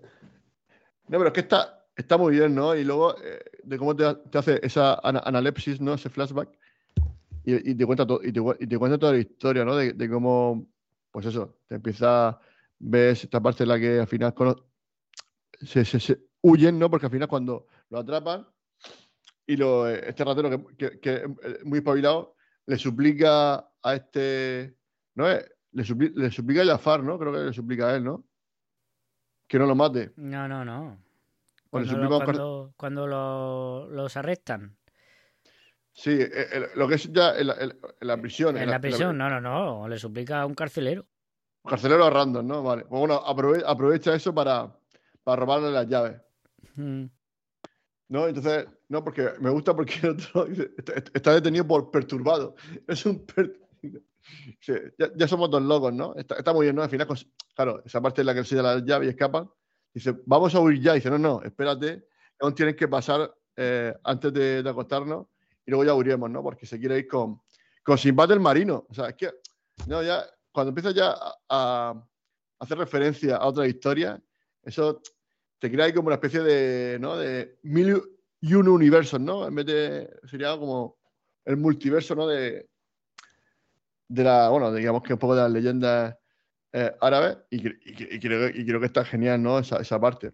[1.09, 2.75] No, pero es que está, está muy bien, ¿no?
[2.75, 4.05] Y luego eh, de cómo te,
[4.39, 5.95] hace esa ana- analepsis, ¿no?
[5.95, 6.49] Ese flashback.
[7.45, 9.77] Y, te cuenta y y te cuenta toda la historia, ¿no?
[9.77, 10.67] De, de cómo,
[11.13, 12.41] pues eso, te empieza,
[12.81, 14.35] ves esta parte en la que al final
[15.61, 16.91] se, se- se huyen, ¿no?
[16.91, 18.49] Porque al final cuando lo atrapan
[19.47, 22.35] y lo, eh, este ratero que, que- es muy espabilado
[22.67, 24.77] le suplica a este,
[25.15, 25.31] ¿no?
[25.31, 27.17] Eh, Le, supli- le suplica a Jafar, ¿no?
[27.17, 28.25] Creo que le suplica a él, ¿no?
[29.47, 30.13] Que no lo mate.
[30.17, 30.99] No, no, no.
[31.71, 34.77] Cuando, lo- cuando, cuando lo- los arrestan.
[35.93, 37.57] Sí, eh, el- lo que es ya en la,
[38.01, 38.57] la prisión.
[38.57, 39.89] En la prisión, no, no, no.
[39.89, 41.07] Le suplica a un carcelero.
[41.65, 42.63] Carcelero a random, ¿no?
[42.63, 42.85] Vale.
[42.85, 44.75] Pues bueno, aprove- aprovecha eso para,
[45.25, 46.21] para robarle las llaves.
[46.77, 47.05] Mm.
[48.09, 48.29] ¿No?
[48.29, 50.47] Entonces, no, porque me gusta porque el otro
[51.15, 52.55] está detenido por perturbado.
[52.87, 53.59] Es un per-
[55.17, 56.15] Ya, somos dos locos, ¿no?
[56.15, 56.83] Está, muy bien, ¿no?
[56.83, 57.07] Al final,
[57.55, 59.49] claro, esa parte en la que se da la llave y escapan,
[59.93, 60.95] dice, vamos a huir ya.
[60.95, 62.07] dice, no, no, espérate,
[62.41, 65.27] aún tienen que pasar eh, antes de, acostarnos
[65.65, 66.43] y luego ya huiremos, ¿no?
[66.43, 67.41] Porque se quiere ir con,
[67.83, 68.87] con Sinbad el marino.
[68.89, 69.31] O sea, es que,
[69.87, 71.95] no, ya, cuando empiezas ya a, a
[72.59, 74.21] hacer referencia a otra historia,
[74.63, 75.01] eso
[75.59, 77.17] te crea ahí como una especie de, ¿no?
[77.17, 78.03] De mil
[78.41, 79.47] y un universos, ¿no?
[79.47, 80.99] En vez de, sería como
[81.45, 82.27] el multiverso, ¿no?
[82.27, 82.69] De,
[84.09, 86.17] de la, bueno, digamos que un poco de las leyendas
[86.73, 89.59] eh, árabes y, y y creo, y creo que está genial, ¿no?
[89.59, 90.33] Esa, esa parte.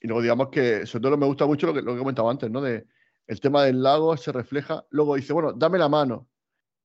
[0.00, 2.50] Y luego digamos que, sobre todo me gusta mucho lo que, lo que comentaba antes,
[2.50, 2.60] ¿no?
[2.60, 2.86] De
[3.26, 6.28] el tema del lago se refleja, luego dice, bueno, dame la mano,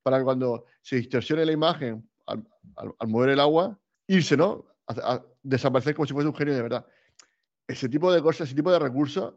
[0.03, 4.65] para que cuando se distorsione la imagen al, al- al mover el agua, irse, ¿no?
[4.87, 6.85] A- a desaparecer como si fuese un genio de verdad.
[7.67, 9.35] Ese tipo de cosas, ese tipo de recursos,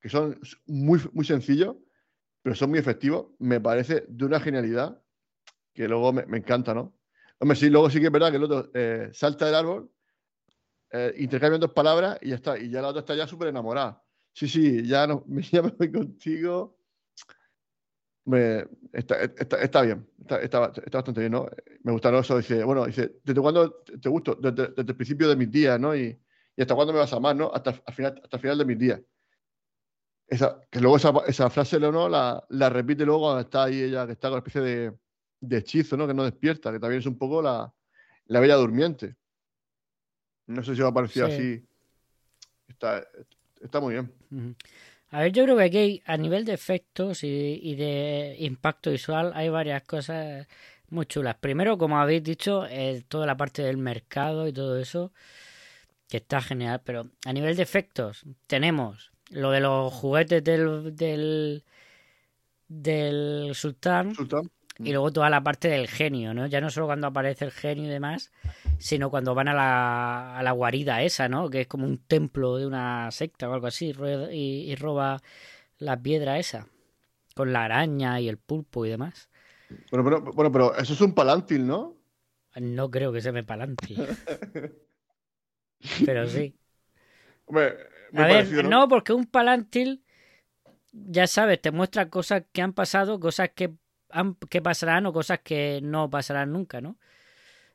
[0.00, 1.76] que son muy, muy sencillos,
[2.42, 5.02] pero son muy efectivos, me parece de una genialidad
[5.72, 6.94] que luego me, encanta, ¿no?
[7.38, 9.90] Hombre, sí, luego sí que es verdad que el otro eh, salta del árbol,
[10.90, 11.26] eh,
[11.58, 12.58] dos palabras y ya está.
[12.58, 14.02] Y ya la otra está ya súper enamorada.
[14.32, 16.78] Sí, sí, ya, no, ya me contigo.
[18.92, 20.60] Está, está- está bien, está, está-
[20.92, 21.48] bastante bien, ¿no?
[21.82, 22.36] Me gusta eso.
[22.36, 24.36] Dice, bueno, dice, ¿desde cuándo te, te gusto?
[24.36, 25.96] Desde, desde el principio de mis días, ¿no?
[25.96, 26.16] Y,
[26.56, 27.50] y hasta cuándo me vas a amar, ¿no?
[27.52, 29.00] Hasta, al final, hasta el final de mis días.
[30.28, 32.08] Esa, que luego esa, esa frase ¿no?
[32.08, 34.94] la, la repite luego cuando está ahí ella, que está con una especie de,
[35.42, 36.06] de hechizo, ¿no?
[36.06, 37.72] Que no despierta, que también es un poco la,
[38.26, 39.16] la bella durmiente.
[40.46, 41.32] No sé si os ha parecido Sí.
[41.34, 41.64] así.
[42.68, 43.04] Está,
[43.60, 44.12] está muy bien.
[45.10, 49.32] A ver, yo creo que aquí a nivel de efectos y, y de impacto visual
[49.34, 50.46] hay varias cosas
[50.88, 51.36] muy chulas.
[51.36, 55.12] Primero, como habéis dicho, eh, toda la parte del mercado y todo eso.
[56.08, 61.64] que está genial, pero a nivel de efectos tenemos lo de los juguetes del del,
[62.68, 64.50] del sultán Sultán.
[64.78, 66.46] Y luego toda la parte del genio, ¿no?
[66.46, 68.32] Ya no solo cuando aparece el genio y demás,
[68.78, 71.50] sino cuando van a la, a la guarida esa, ¿no?
[71.50, 73.92] Que es como un templo de una secta o algo así,
[74.32, 75.22] y, y roba
[75.78, 76.68] la piedra esa,
[77.34, 79.28] con la araña y el pulpo y demás.
[79.90, 81.96] Bueno, pero, bueno, pero eso es un palantil, ¿no?
[82.60, 83.94] No creo que se me palante.
[86.06, 86.54] Pero sí.
[87.46, 87.76] Hombre,
[88.14, 90.04] A ver, parecido, no, porque un palantil,
[90.92, 93.72] ya sabes, te muestra cosas que han pasado, cosas que,
[94.48, 96.96] que pasarán o cosas que no pasarán nunca, ¿no?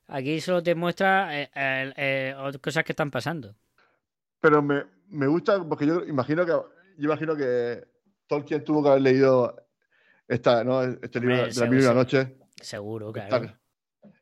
[0.08, 3.56] Aquí solo te muestra eh, eh, cosas que están pasando.
[4.40, 7.86] Pero me, me gusta porque yo imagino que yo imagino que
[8.28, 9.56] Tolkien tuvo que haber leído
[10.28, 10.84] esta, ¿no?
[10.84, 11.94] este libro Hombre, de la seguro.
[11.94, 12.38] noche.
[12.60, 13.58] Seguro, claro.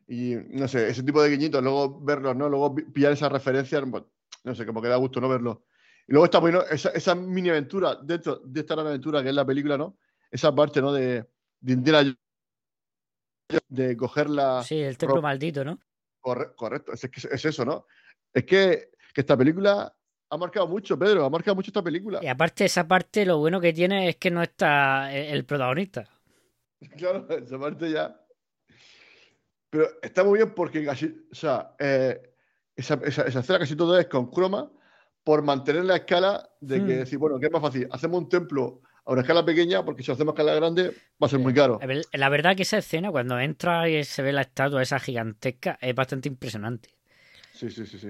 [0.06, 2.48] Y no sé, ese tipo de guiñitos, luego verlos, ¿no?
[2.48, 4.04] Luego pillar esas referencias, pues,
[4.44, 5.64] no sé, como que da gusto no verlo.
[6.06, 9.34] Y luego está bueno, esa, esa mini aventura dentro de esta gran aventura que es
[9.34, 9.96] la película, ¿no?
[10.30, 10.92] Esa parte, ¿no?
[10.92, 11.26] De,
[11.66, 12.16] de Indiana
[13.68, 14.62] de coger la.
[14.62, 15.78] Sí, el templo maldito, ¿no?
[16.20, 17.86] Corre- correcto, es, es eso, ¿no?
[18.32, 19.92] Es que, que esta película
[20.30, 22.20] ha marcado mucho, Pedro, ha marcado mucho esta película.
[22.22, 26.08] Y aparte, esa parte, lo bueno que tiene es que no está el, el protagonista.
[26.98, 28.20] Claro, esa parte ya.
[29.70, 32.34] Pero está muy bien porque casi, o sea, eh,
[32.76, 34.70] esa, esa, esa escena casi todo es con croma
[35.24, 36.98] por mantener la escala de que Hmm.
[36.98, 37.88] decir, bueno, ¿qué es más fácil?
[37.90, 40.90] Hacemos un templo a una escala pequeña porque si hacemos escala grande
[41.22, 41.76] va a ser muy caro.
[41.78, 44.98] A ver, La verdad que esa escena, cuando entra y se ve la estatua esa
[45.00, 46.90] gigantesca, es bastante impresionante.
[47.50, 48.08] Sí, sí, sí, sí.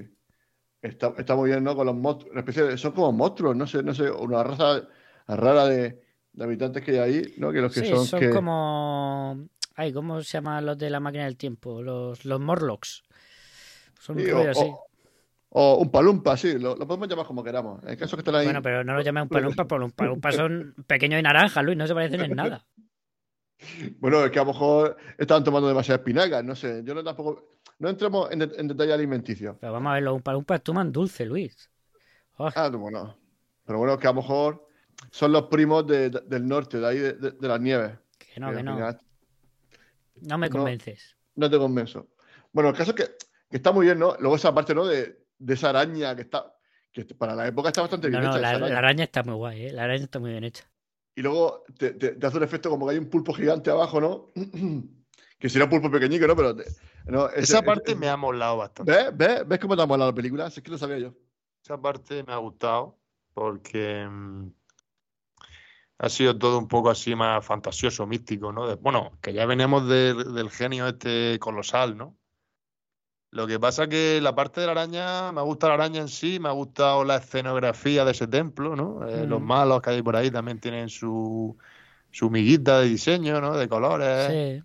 [0.83, 1.77] Está, está muy bien, ¿no?
[1.77, 4.89] Con los monstruos, de- son como monstruos, no sé, no sé, una raza
[5.29, 7.53] rara de, de habitantes que hay ahí, ¿no?
[7.53, 8.29] Que los que Sí, son, son que...
[8.29, 9.49] como...
[9.75, 11.83] Ay, ¿cómo se llaman los de la máquina del tiempo?
[11.83, 13.03] Los, los Morlocks.
[14.01, 14.79] Son un Sí, rollo o, así.
[14.81, 14.86] o-
[15.59, 17.83] o un palumpa, sí, lo, lo podemos llamar como queramos.
[17.85, 18.45] El caso que están ahí.
[18.45, 21.79] Bueno, pero no lo llamen un palumpa, porque un palumpa son pequeños y naranjas, Luis,
[21.79, 22.67] no se parecen en nada.
[23.99, 26.83] Bueno, es que a lo mejor estaban tomando demasiadas espinacas, no sé.
[26.85, 27.49] Yo no tampoco.
[27.79, 29.57] No entremos en, de- en detalle alimenticio.
[29.59, 31.71] Pero vamos a ver, los palumpas toman dulce, Luis.
[32.37, 33.17] Oh, Ah, bueno.
[33.65, 34.69] Pero bueno, que a lo mejor
[35.11, 37.93] son los primos de- de- del norte, de ahí de, las nieves.
[38.19, 38.75] que no, Que no.
[38.75, 39.01] final
[40.21, 40.53] No me no.
[40.53, 41.17] convences.
[41.35, 42.09] No te convenzo.
[42.53, 43.05] Bueno, el caso es que,
[43.51, 44.17] que está muy bien, ¿no?
[44.21, 44.85] Luego esa parte, ¿no?
[44.87, 46.53] De, de esa araña que está.
[46.93, 48.41] Que para la época está bastante No, bien no, hecha.
[48.41, 48.79] la, esa la araña.
[48.79, 49.73] araña está muy guay, ¿eh?
[49.73, 50.65] La araña está muy bien hecha.
[51.15, 54.01] Y luego te, te- te hace un efecto como que hay un pulpo gigante abajo,
[54.01, 54.33] ¿no?
[55.39, 56.35] que sería un pulpo pequeñico, ¿no?
[56.37, 56.57] Pero.
[56.57, 56.65] te-
[57.07, 58.93] no, ese- Esa ese- parte me ha molado bastante.
[58.93, 59.17] ¿Ves?
[59.17, 59.47] ¿Ves?
[59.49, 60.51] ¿Ves cómo te ha molado la película?
[60.51, 61.15] Si es que lo sabía yo.
[61.63, 62.99] Esa parte me ha gustado
[63.35, 64.49] porque mm,
[65.99, 68.67] ha sido todo un poco así más fantasioso, místico, ¿no?
[68.69, 72.17] De- bueno, que ya veníamos del- del genio este colosal, ¿no?
[73.33, 76.39] Lo que pasa que la parte de la araña, me gusta la araña en sí,
[76.41, 79.07] me ha gustado la escenografía de ese templo, ¿no?
[79.09, 81.57] Eh, Los malos que hay por ahí también tienen su,
[82.11, 83.57] su miguita de diseño, ¿no?
[83.57, 84.29] De colores.
[84.29, 84.63] Sí.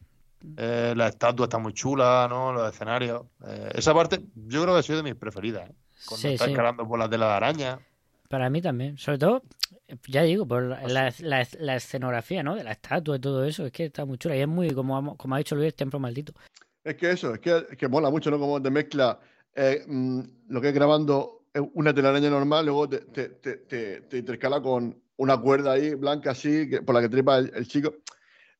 [0.58, 2.54] Eh, la estatua está muy chula, ¿no?
[2.54, 3.24] Los escenarios.
[3.46, 5.70] Eh, esa parte yo creo que ha sido de mis preferidas.
[5.70, 5.74] ¿eh?
[6.08, 6.52] Cuando Sí, está sí.
[6.52, 7.80] escalando por la tela de araña.
[8.30, 8.98] Para mí también.
[8.98, 9.44] Sobre todo,
[10.08, 12.56] ya digo, por la, la- la- la escenografía, ¿no?
[12.56, 13.66] De la estatua y todo eso.
[13.66, 14.36] Es que está muy chula.
[14.38, 16.34] Y es muy, como, ha- como ha dicho Luis, templo maldito.
[16.84, 18.40] Es que eso, es que, es que mola mucho, ¿no?
[18.40, 19.20] Como te mezcla
[19.56, 24.02] eh, mm, lo que es grabando eh, una telaraña normal, luego te, te, te, te-
[24.02, 27.68] te intercala con una cuerda ahí blanca así, que, por la que trepa el, el
[27.68, 27.94] chico.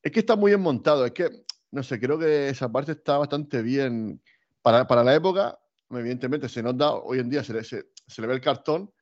[0.02, 1.30] Es que está muy bien montado, es que,
[1.72, 4.20] no sé, creo que esa parte está bastante bien.
[4.62, 5.58] Para, para la época,
[5.90, 8.92] evidentemente se nota, hoy en día se le, se, se le ve el cartón,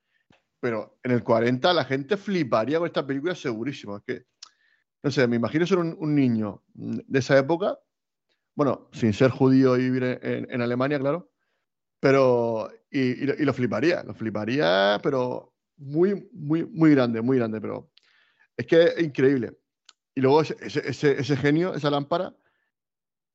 [0.61, 3.97] pero en el 40 la gente fliparía con esta película segurísimo.
[3.99, 4.27] Es que,
[5.03, 7.79] no sé, me imagino ser un, un niño de esa época
[8.61, 11.31] bueno, sin ser judío y vivir en, en- Alemania, claro,
[11.99, 17.91] pero, y, lo- fliparía, lo fliparía, pero muy, muy, muy grande, muy grande, pero
[18.59, 19.57] es que es increíble.
[20.15, 22.37] Y luego ese, ese, genio, esa lámpara,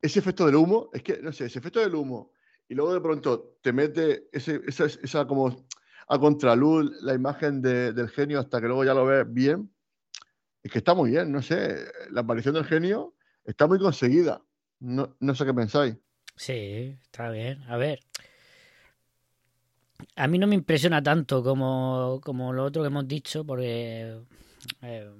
[0.00, 2.30] ese efecto del humo, es que, no sé, ese efecto del humo,
[2.68, 5.66] y luego de pronto te mete ese, esa, esa como
[6.06, 9.74] a contraluz la imagen de- del genio hasta que luego ya lo ves bien,
[10.62, 14.40] es que está muy bien, no sé, la aparición del genio está muy conseguida.
[14.80, 15.96] No, no sé qué pensáis.
[16.36, 17.62] Sí, está bien.
[17.68, 18.00] A ver.
[20.16, 24.18] A mí no me impresiona tanto como, como lo otro que hemos dicho, porque.
[24.82, 25.10] eh,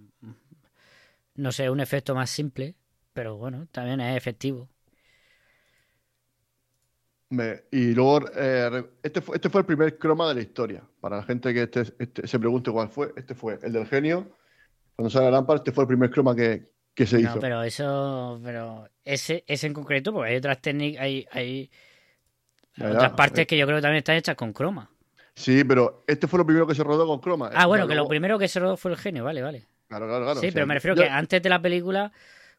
[1.36, 2.74] no sé, un efecto más simple.
[3.12, 4.68] Pero bueno, también es efectivo.
[7.28, 10.88] Me- y luego, eh, este, fue, este fue el primer croma de la historia.
[11.00, 14.30] Para la gente que este, este- se pregunte cuál fue, este fue el del genio.
[14.96, 17.38] Cuando sale la lámpara, este fue el primer croma que, que se No, hizo.
[17.40, 18.40] pero eso.
[18.42, 21.02] Pero ese, ese en concreto, porque hay otras técnicas.
[21.02, 21.70] Hay, hay
[22.80, 23.46] otras partes eh.
[23.46, 24.90] que yo creo que también están hechas con croma.
[25.34, 27.50] Sí, pero este fue lo primero que se rodó con croma.
[27.54, 29.66] Ah, O bueno, que lo primero que se rodó fue el genio, vale, vale.
[29.88, 30.40] Claro, claro, claro.
[30.40, 32.10] sí, o sea, pero me refiero ya- que antes de la película,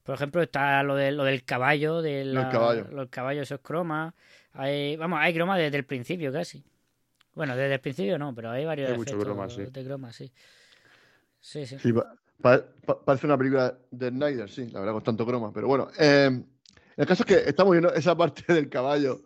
[0.03, 2.87] por ejemplo, está lo, de, lo del caballo, de la, del caballo.
[2.91, 4.13] Los caballos, esos cromas.
[4.53, 6.63] Hay, vamos, hay croma desde el principio casi.
[7.33, 9.65] Bueno, desde el principio no, pero hay varios Hay efectos croma, sí.
[9.65, 10.31] de croma, sí.
[11.41, 11.77] Sí, sí.
[11.79, 11.91] Sí,
[12.41, 15.51] parece una película de Snyder, sí, la verdad, con tanto croma.
[15.53, 16.43] Pero bueno, eh,
[16.95, 19.21] el caso es que estamos viendo esa parte del caballo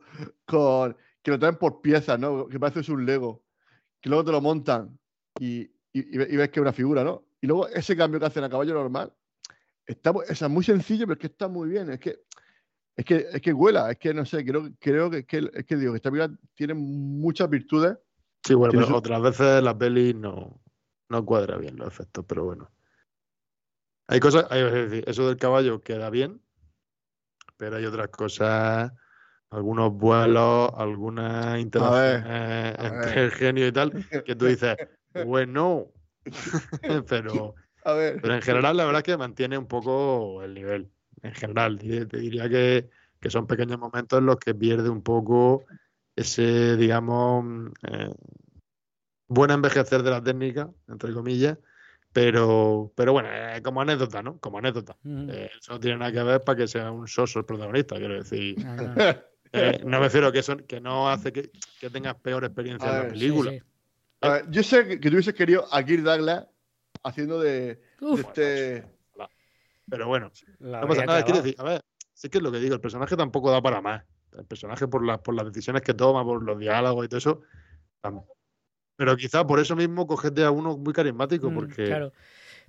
[0.46, 2.48] con que lo traen por piezas, ¿no?
[2.48, 3.44] Que parece que es un Lego.
[4.02, 4.98] Que luego te lo montan
[5.40, 7.24] y, y- y ve- y ves que es una figura, ¿no?
[7.40, 9.14] Y luego ese cambio que hacen a caballo normal,
[9.86, 11.92] está, sea, muy sencillo, pero es que está muy bien.
[11.92, 12.20] Es que,
[12.96, 15.76] es que, es que vuela, es que no sé, creo, creo que, que- es que
[15.76, 17.98] digo que esta película tiene muchas virtudes.
[18.44, 20.60] Sí, bueno, pero su- otras veces la peli no,
[21.10, 22.70] no cuadra bien los efectos, pero bueno.
[24.12, 26.42] Hay cosas, hay, eso del caballo queda bien,
[27.56, 28.92] pero hay otras cosas,
[29.50, 34.76] algunos vuelos, algunas interacciones a entre el genio y tal, que tú dices,
[35.26, 35.94] bueno,
[37.08, 38.20] pero, A ver.
[38.22, 40.92] pero en general la verdad es que mantiene un poco el nivel.
[41.22, 42.90] En general, te te diría que,
[43.22, 45.64] que son pequeños momentos en los que pierde un poco
[46.18, 48.14] ese, digamos, eh,
[49.30, 51.58] buen envejecer de la técnica, entre comillas,
[52.14, 54.40] pero, pero bueno, eh, como anécdota, ¿no?
[54.40, 54.98] Como anécdota.
[55.06, 58.16] Eh, eso no tiene nada que ver para que sea un soso el protagonista, quiero
[58.16, 58.56] decir.
[59.54, 62.92] Eh, no me refiero que eso que no hace que, que tengas peor experiencia A
[62.92, 63.52] en la ver, película.
[63.52, 63.66] Sí, sí.
[64.22, 66.48] A ver, yo sé que, que tú hubieses querido a Kirk Douglas
[67.04, 67.82] haciendo de,
[68.18, 68.86] este.
[69.90, 71.22] Pero bueno, la no pasa nada.
[71.26, 71.82] Quiero decir, a ver,
[72.14, 74.06] sí que es lo que digo, el personaje tampoco da para más.
[74.32, 77.42] El personaje por las, por las decisiones que toma, por los diálogos y todo eso.
[78.02, 78.24] tam-
[79.02, 82.14] Pero quizá por eso mismo cogete a uno muy carismático, Mm, porque Claro.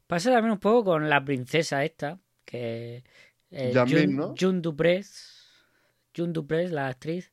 [0.07, 3.05] Pasa también un poco con la princesa esta, que
[3.51, 4.35] eh, June, ¿no?
[4.41, 5.45] June Duprez,
[6.17, 7.31] June Duprez, la actriz,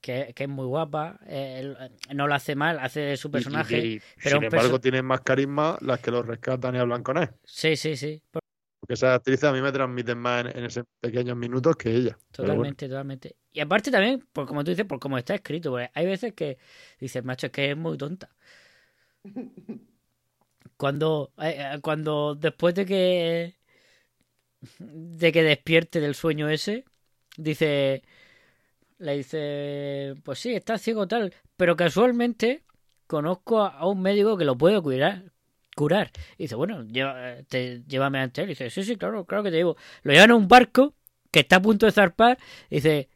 [0.00, 3.30] que, que es muy guapa, eh, el- no lo hace mal, hace de su y-
[3.30, 3.78] y- personaje.
[3.78, 7.16] y, pero sin embargo perso- tienen más carisma las que los rescatan y hablan con
[7.18, 7.28] él.
[7.44, 8.42] Sí, sí, sí, por-
[8.80, 12.16] Porque esas actrices a mí me transmiten más en, en esos pequeños minutos que ella.
[12.16, 12.30] Bueno.
[12.32, 13.36] totalmente, totalmente.
[13.58, 16.58] Y aparte también, por como tú dices, por cómo está escrito, porque hay veces que
[17.00, 18.30] dices, macho, es que es muy tonta.
[20.76, 23.56] Cuando, eh, eh, cuando después de que
[24.78, 26.84] de que despierte del sueño ese,
[27.36, 28.04] dice,
[28.98, 32.62] le dice, pues sí, está ciego tal, pero casualmente
[33.08, 35.32] conozco a, un médico que lo puede curar.
[35.74, 36.12] Curar.
[36.36, 36.86] Y dice, bueno,
[37.48, 38.50] te, llévame ante él.
[38.50, 39.76] Y dice, sí, sí, claro, claro que te llevo.
[40.02, 40.94] Lo llevan a un barco
[41.32, 42.38] que está a punto de zarpar.
[42.70, 43.08] Y dice,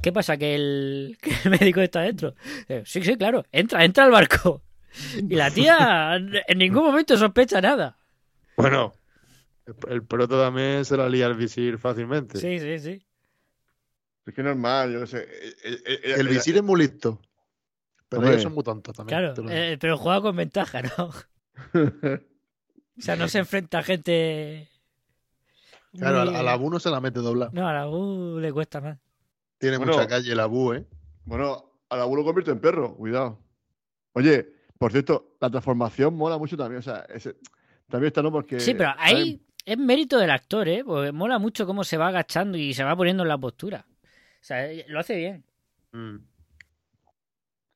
[0.00, 0.36] ¿qué pasa?
[0.36, 2.34] ¿Que el, que el médico está dentro?
[2.68, 4.62] Dice, sí, sí, claro, entra, entra al barco.
[5.14, 7.96] Y la tía en ningún momento sospecha nada.
[8.56, 8.92] Bueno,
[9.66, 12.38] el, el proto también se la lía al visir fácilmente.
[12.40, 13.04] Sí, sí, sí.
[14.26, 15.18] Es que normal, yo qué sé.
[15.22, 17.20] Eh, eh, eh, El eh, visir es muy listo.
[18.08, 19.18] Pero ellos son muy tontos también.
[19.34, 21.10] Claro, eh, pero juega con ventaja, ¿no?
[21.78, 24.68] O sea, no se enfrenta a gente.
[25.98, 27.52] Claro, muy- a, a la Bu no se la mete doblar.
[27.52, 28.98] No, a la U le cuesta más.
[29.58, 29.92] Tiene Bueno.
[29.92, 30.84] mucha calle la Bu, ¿eh?
[31.24, 33.38] Bueno, al abuelo convierte en perro, cuidado.
[34.12, 34.46] Oye,
[34.78, 36.78] por cierto, la transformación mola mucho también.
[36.78, 37.36] O sea, ese-
[37.88, 38.30] también está, ¿no?
[38.30, 38.60] Porque.
[38.60, 40.82] Sí, pero ahí es mérito del actor, ¿eh?
[40.84, 43.84] Porque mola mucho cómo se va agachando y se va poniendo en la postura.
[43.90, 45.44] O sea, eh, lo hace bien.
[45.92, 46.16] Mm.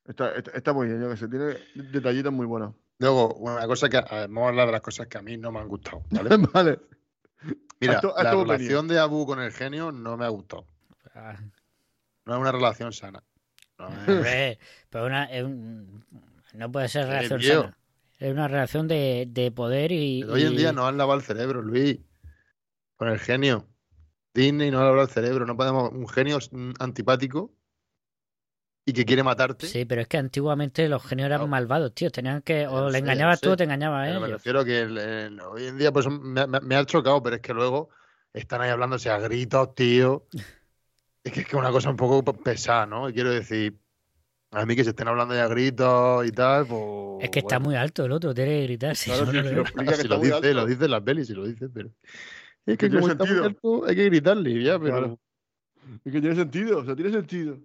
[0.07, 1.29] Está, está- está muy bien, yo que sé.
[1.29, 1.57] Tiene
[1.91, 2.75] detallitos muy buenos.
[2.99, 3.97] Luego, una cosa que.
[3.99, 6.03] a ver, Vamos a hablar de las cosas que a mí no me han gustado.
[6.11, 6.29] ¿vale?
[6.53, 6.79] vale.
[7.81, 10.67] Mira, Esto- esto la relación de Abu con el genio no me ha gustado.
[11.15, 11.37] Ah,
[12.27, 13.23] No es una relación sana.
[13.79, 14.59] No es- hombre,
[14.91, 16.05] pero una, es un-
[16.55, 17.79] no puede ser Eh, relación sana.
[18.19, 20.21] Es una relación de, de poder y.
[20.23, 21.99] Pero hoy en y- día nos han lavado el cerebro, Luis.
[22.97, 23.67] Con el genio.
[24.35, 25.45] Disney nos ha lavado el cerebro.
[25.47, 25.91] No podemos.
[25.91, 26.39] Un genio
[26.79, 27.53] antipático
[28.87, 29.67] y que quiere matarte.
[29.67, 32.11] Sí, pero es que antiguamente los genios eran malvados, tío.
[32.11, 32.67] Tenían que.
[32.69, 33.53] O le sé, engañabas tú sé.
[33.55, 36.07] o te engañaba a Pero me refiero a que el- el- hoy en día pues
[36.09, 37.89] me, me- me ha chocado, pero es que luego
[38.33, 40.27] están ahí hablándose a gritos, tío.
[41.25, 43.09] Es que es que una cosa un poco pesada, ¿no?
[43.09, 43.79] Y quiero decir,
[44.51, 47.25] a mí que se estén hablando ya a gritos y tal, pues.
[47.25, 48.97] Es que está bueno, muy alto el otro, tiene que gritar.
[48.97, 49.31] Claro, no
[49.97, 50.53] si lo muy dice, alto.
[50.55, 51.91] lo dice en las pelis, si lo dice, pero.
[52.67, 54.99] Es Que como está muy alto, hay que gritarle, ya, pero.
[54.99, 55.19] Claro.
[56.05, 57.59] Es que tiene sentido, o sea, tiene sentido.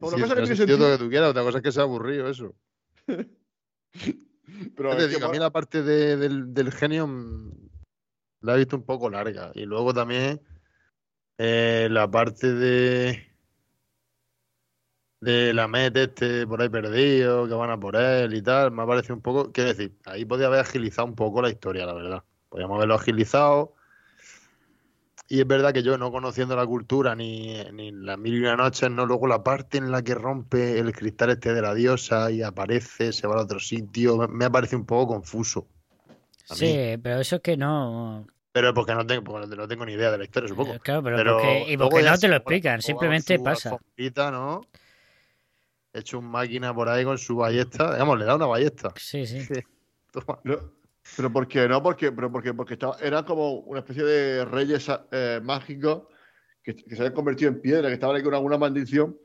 [0.00, 0.88] Una Sí, cosa que tiene sentido todo sentido.
[0.88, 2.54] lo que tú quieras, otra cosa es que sea aburrido eso.
[4.76, 7.50] Pero te a mí la parte de- del, del genio mm,
[8.42, 9.52] la he visto un poco larga.
[9.54, 10.40] Y luego también
[11.44, 13.26] eh, la parte de
[15.20, 18.82] de la Met este por ahí perdido, que van a por él y tal, me
[18.82, 21.94] ha parecido un poco, quiero decir, ahí podía haber agilizado un poco la historia, la
[21.94, 22.24] verdad.
[22.48, 23.74] Podríamos haberlo agilizado
[25.28, 28.56] Y es verdad que yo, no conociendo la cultura ni, ni las mil y una
[28.56, 32.30] noches, no luego la parte en la que rompe el cristal este de la diosa
[32.32, 35.68] y aparece, se va a otro sitio, me, me parece un poco confuso.
[36.44, 38.26] Sí, pero eso es que no.
[38.60, 40.74] Pero porque no tengo, porque no tengo ni idea de la historia, supongo.
[40.74, 43.78] Eh, Claro, pero, Pero porque, y porque no te lo explican, simplemente pasa.
[44.30, 44.60] ¿no?
[45.94, 47.92] Hecho un máquina por ahí con su ballesta.
[47.94, 48.92] Digamos, le da una ballesta.
[48.96, 49.46] Sí, sí.
[50.12, 50.40] Toma.
[50.44, 50.58] No,
[51.16, 51.66] pero ¿por qué?
[51.66, 56.02] No, porque, pero porque, porque estaba, eran como una especie de reyes eh, mágicos
[56.62, 59.16] que, que se habían convertido en piedra, que estaban ahí con alguna maldición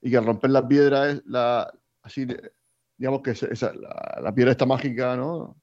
[0.00, 1.68] y que al romper la piedra, es la,
[2.02, 2.52] así, de-
[2.96, 5.56] digamos que esa- la, la piedra esta mágica, ¿no?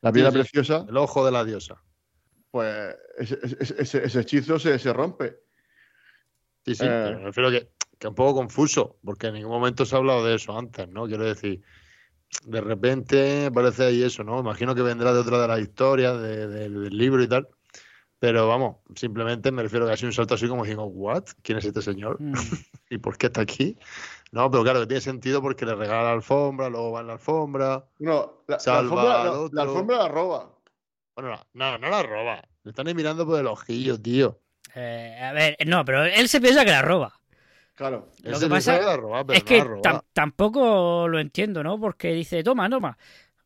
[0.00, 0.42] La piedra Sí, sí.
[0.42, 1.82] preciosa, El ojo de la diosa.
[2.50, 5.40] pues ese, ese- ese- ese hechizo se, se rompe.
[6.64, 6.88] Sí, sí, Eh.
[7.04, 10.24] pero me refiero que, que un poco confuso, porque en ningún momento se ha hablado
[10.24, 11.06] de eso antes, ¿no?
[11.06, 11.62] Quiero decir,
[12.44, 14.38] de repente aparece ahí eso, ¿no?
[14.40, 17.48] Imagino que vendrá de otra de las historias, de- de- del libro y tal.
[18.20, 21.24] Pero vamos, simplemente me refiero que ha sido un salto así como diciendo, ¿what?
[21.42, 22.16] ¿Quién es este señor?
[22.20, 22.32] Mm.
[22.90, 23.76] ¿Y por qué está aquí?
[24.30, 27.12] No, pero claro, que tiene sentido porque le regala la alfombra, luego va en la
[27.14, 27.84] alfombra.
[27.98, 29.56] No, la, la alfombra, al no, otro.
[29.56, 30.50] la alfombra la roba.
[31.16, 32.42] Bueno, no, no, no la roba.
[32.62, 34.40] Le están ahí mirando por el ojillo, tío.
[34.74, 37.18] Eh, a ver, no, pero él se piensa que la roba.
[37.74, 38.08] Claro.
[38.22, 39.82] Él Lo se que piensa pasa que la roba, pero es no que la roba.
[39.82, 41.80] tam- tampoco lo entiendo, ¿no?
[41.80, 42.98] Porque dice, toma, toma,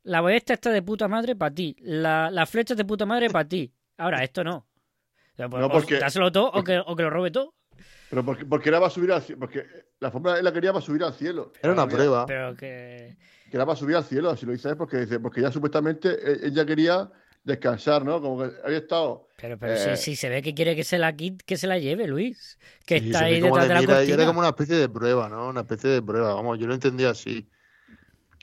[0.02, 3.30] la ballesta está de puta madre para ti, la, la flecha es de puta madre
[3.30, 3.72] para ti.
[3.98, 4.56] Ahora, esto no.
[4.56, 7.54] O sea, pues, No, o porque- dáselo todo o que, o que lo robe todo.
[8.12, 9.40] Pero porque, porque era para subir al cielo.
[9.40, 9.64] Porque
[9.98, 11.50] la alfombra él la quería para subir al cielo.
[11.62, 12.26] Era una prueba.
[12.26, 13.16] Pero que...
[13.50, 16.10] que era para subir al cielo, así lo dice él, porque dice, porque ya supuestamente
[16.10, 17.10] e- ella quería
[17.42, 18.20] descansar, ¿no?
[18.20, 19.28] Como que había estado.
[19.38, 19.96] Pero, pero Eh.
[19.96, 22.58] sí, sí, se ve que quiere que se la quite, que se la lleve, Luis.
[22.84, 24.14] Que Sí, está ahí detrás de la mira cortina.
[24.14, 25.48] Era como una especie de prueba, ¿no?
[25.48, 26.34] Una especie de prueba.
[26.34, 27.48] Vamos, yo lo entendí así.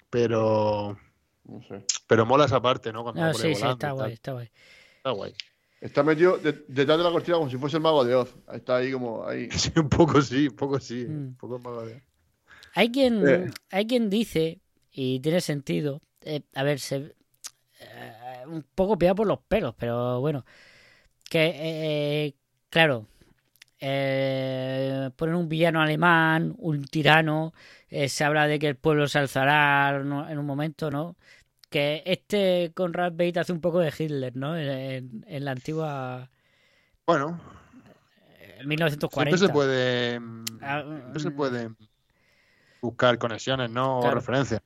[0.09, 0.97] Pero,
[1.43, 1.85] No sé.
[2.07, 3.03] pero mola esa parte, ¿no?
[3.03, 4.51] Cuando No, sí, sí, está guay, está guay.
[4.97, 5.35] Está guay.
[5.81, 8.35] Está metido de- detrás de la cortina como si fuese el mago de Oz.
[8.53, 9.47] Está ahí como ahí.
[9.51, 11.05] Sí, un poco sí, un poco sí.
[11.07, 11.11] Mm.
[11.29, 12.03] Un poco más de-
[12.75, 13.49] Hay quien, Eh.
[13.71, 14.59] hay quien dice,
[14.91, 17.15] y tiene sentido, eh, a ver, se,
[17.81, 18.13] eh,
[18.47, 20.45] un poco pillado por los pelos, pero bueno,
[21.29, 21.53] que,
[22.27, 22.35] eh,
[22.69, 23.05] claro,
[23.79, 27.53] eh, ponen un villano alemán, un tirano,
[27.89, 31.15] eh, se habla de que el pueblo se alzará en un momento, ¿no?
[31.69, 34.57] Que este Conrad Bate hace un poco de Hitler, ¿no?
[34.57, 36.29] En, en- en la antigua...
[37.05, 37.39] Bueno,
[38.59, 39.37] en 1940.
[39.37, 40.19] siempre se puede.
[40.61, 41.35] Ah, Siempre se mm.
[41.35, 41.69] puede
[42.81, 43.99] buscar conexiones, ¿no?
[44.01, 44.13] Claro.
[44.13, 44.61] O referencias.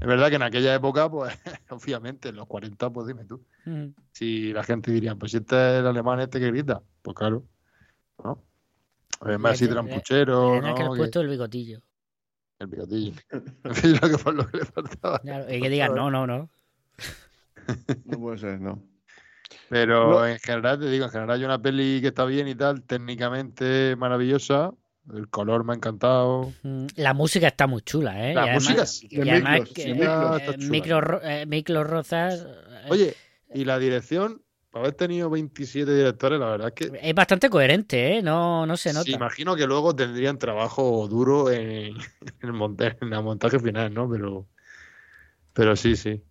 [0.00, 1.32] Es verdad que en aquella época, pues,
[1.70, 3.44] obviamente, en los 40, pues dime tú.
[3.66, 3.88] Mm.
[4.12, 7.44] Si la gente diría, pues si este es el alemán este que grita, pues claro,
[8.24, 8.42] ¿no?
[9.20, 10.86] Además, así trampuchero, Tenía que ¿no?
[10.86, 11.80] haber Que- puesto el bigotillo.
[12.62, 13.12] El bigotillo.
[13.64, 15.18] Es lo que, fue lo que le faltaba.
[15.20, 16.50] Claro, y que digan, no, no, no.
[18.04, 18.82] No puede ser, no.
[19.68, 20.26] Pero No.
[20.26, 23.96] en general, te digo, en general hay una peli que está bien y tal, técnicamente
[23.96, 24.72] maravillosa.
[25.12, 26.52] El color me ha encantado.
[26.96, 28.34] La música está muy chula, ¿eh?
[28.34, 30.40] La Y además- música sí y además que- Miklos.
[30.42, 30.56] eh.
[30.70, 33.14] Micro, Ro- eh, Miklos Rozas eh, Oye,
[33.54, 34.42] y la dirección,
[34.72, 38.22] para haber tenido 27 directores, la verdad es que es bastante coherente, ¿eh?
[38.22, 39.04] No, no se nota.
[39.04, 43.92] sí, imagino que luego tendrían trabajo duro en, en el montaje, en el montaje final,
[43.92, 44.10] ¿no?
[44.10, 44.46] Pero,
[45.52, 46.22] pero sí, sí.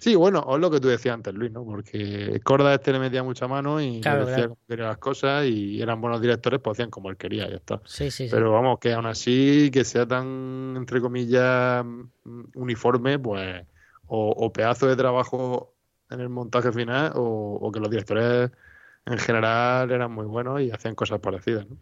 [0.00, 1.64] Sí, bueno, es lo que tú decías antes, Luis, ¿no?
[1.64, 4.48] Porque Corda este le metía mucha mano y le Claro, decía claro.
[4.50, 7.80] cómo quería las cosas y eran buenos directores, pues hacían como él quería, ya está.
[7.84, 8.28] Sí, sí, sí.
[8.30, 13.64] Pero vamos, que aún así, que sea tan, entre comillas, mm, uniforme, pues,
[14.08, 15.75] o, o pedazo de trabajo
[16.10, 18.50] en el montaje final, o, o que los directores
[19.06, 21.76] en general eran muy buenos y hacían cosas parecidas, ¿no?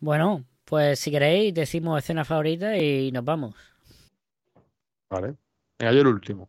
[0.00, 3.54] Bueno, pues si queréis, decimos escena favorita y nos vamos.
[5.10, 5.36] Vale.
[5.78, 6.48] Venga, yo el último.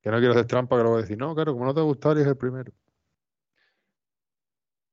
[0.00, 1.80] Que no quiero hacer trampa, que luego voy a decir, no, claro, como no te
[1.80, 2.72] ha gustado, eres el primero.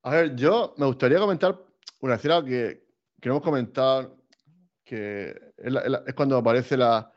[0.03, 1.59] A ver, yo me gustaría comentar
[2.01, 2.85] una escena que,
[3.19, 4.17] que no hemos comentado,
[4.83, 7.11] que es, la- cuando aparece la.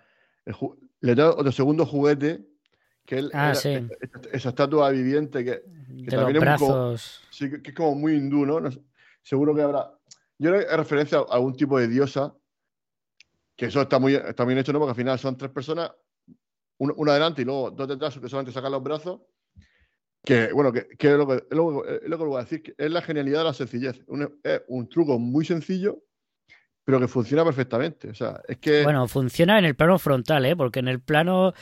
[0.46, 0.54] el
[1.00, 2.44] le da otro segundo juguete,
[3.04, 3.68] que es Ah, sí.
[3.70, 3.88] es-
[4.32, 7.26] esa estatua viviente que, De los también es brazos.
[7.30, 8.60] sí, que, que es como muy hindú, ¿no?
[9.22, 9.92] Seguro que habrá.
[10.38, 12.34] Yo creo que es referencia a algún tipo de diosa,
[13.56, 14.78] que eso está muy está bien hecho, ¿no?
[14.78, 15.90] Porque al final son tres personas,
[16.78, 19.20] uno, uno adelante y luego dos detrás que solamente sacan los brazos.
[20.24, 22.44] Que, bueno, que, que es, lo que, es lo que- es lo que voy a
[22.44, 24.00] decir, que es la genialidad de la sencillez.
[24.08, 26.02] Un- es un truco muy sencillo,
[26.88, 28.08] pero que funciona perfectamente.
[28.08, 28.82] O sea, es que.
[28.82, 30.56] Bueno, funciona en el plano frontal, ¿eh?
[30.56, 31.52] Porque en el plano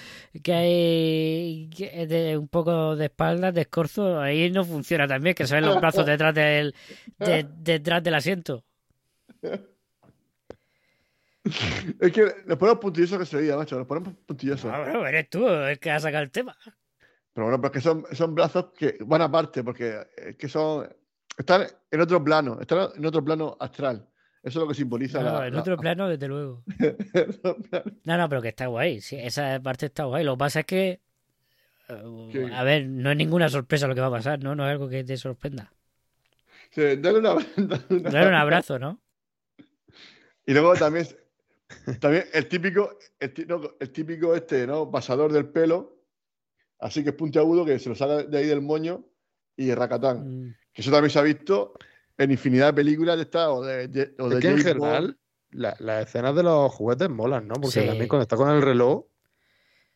[0.40, 5.34] que hay que es de un poco de espaldas, de escorzo, ahí no funciona también,
[5.34, 6.72] que se ven los brazos detrás del,
[7.18, 8.62] de- detrás del asiento.
[12.00, 13.80] Es que le ponemos puntilloso que se veía, macho.
[13.80, 14.70] Le ponemos puntilloso.
[14.72, 16.56] Ah, bueno, eres tú el que ha sacado el tema.
[17.32, 20.88] Pero bueno, pero es que son, son brazos que van aparte, porque es que son.
[21.36, 24.06] Están en otro plano, están en otro plano astral.
[24.46, 26.62] Eso es lo que simboliza No, la- en la- otro plano, desde luego.
[28.04, 29.00] No, no, pero que está guay.
[29.00, 30.24] Sí, esa parte está guay.
[30.24, 31.00] Lo que pasa es que.
[31.88, 32.50] eh.
[32.54, 34.54] A ver, no es ninguna sorpresa lo que va a pasar, ¿no?
[34.54, 35.72] No es algo que te sorprenda.
[36.70, 39.00] Sí, dale una, dale una- Dar un abrazo, ¿no?
[40.46, 41.06] Y luego también,
[42.00, 43.32] también el típico, el,
[43.92, 44.88] típico este, ¿no?
[44.92, 45.96] Pasador del pelo,
[46.78, 49.04] así que es puntiagudo, que se lo saca de ahí del moño
[49.56, 50.18] y racatán.
[50.50, 51.74] Mm, Que eso también se ha visto
[52.18, 55.18] en infinidad de películas de estas o de, de- o de Es que en general,
[55.50, 57.54] la- las escenas de los juguetes molan, ¿no?
[57.54, 57.86] Porque Sí.
[57.86, 59.04] también cuando está con el reloj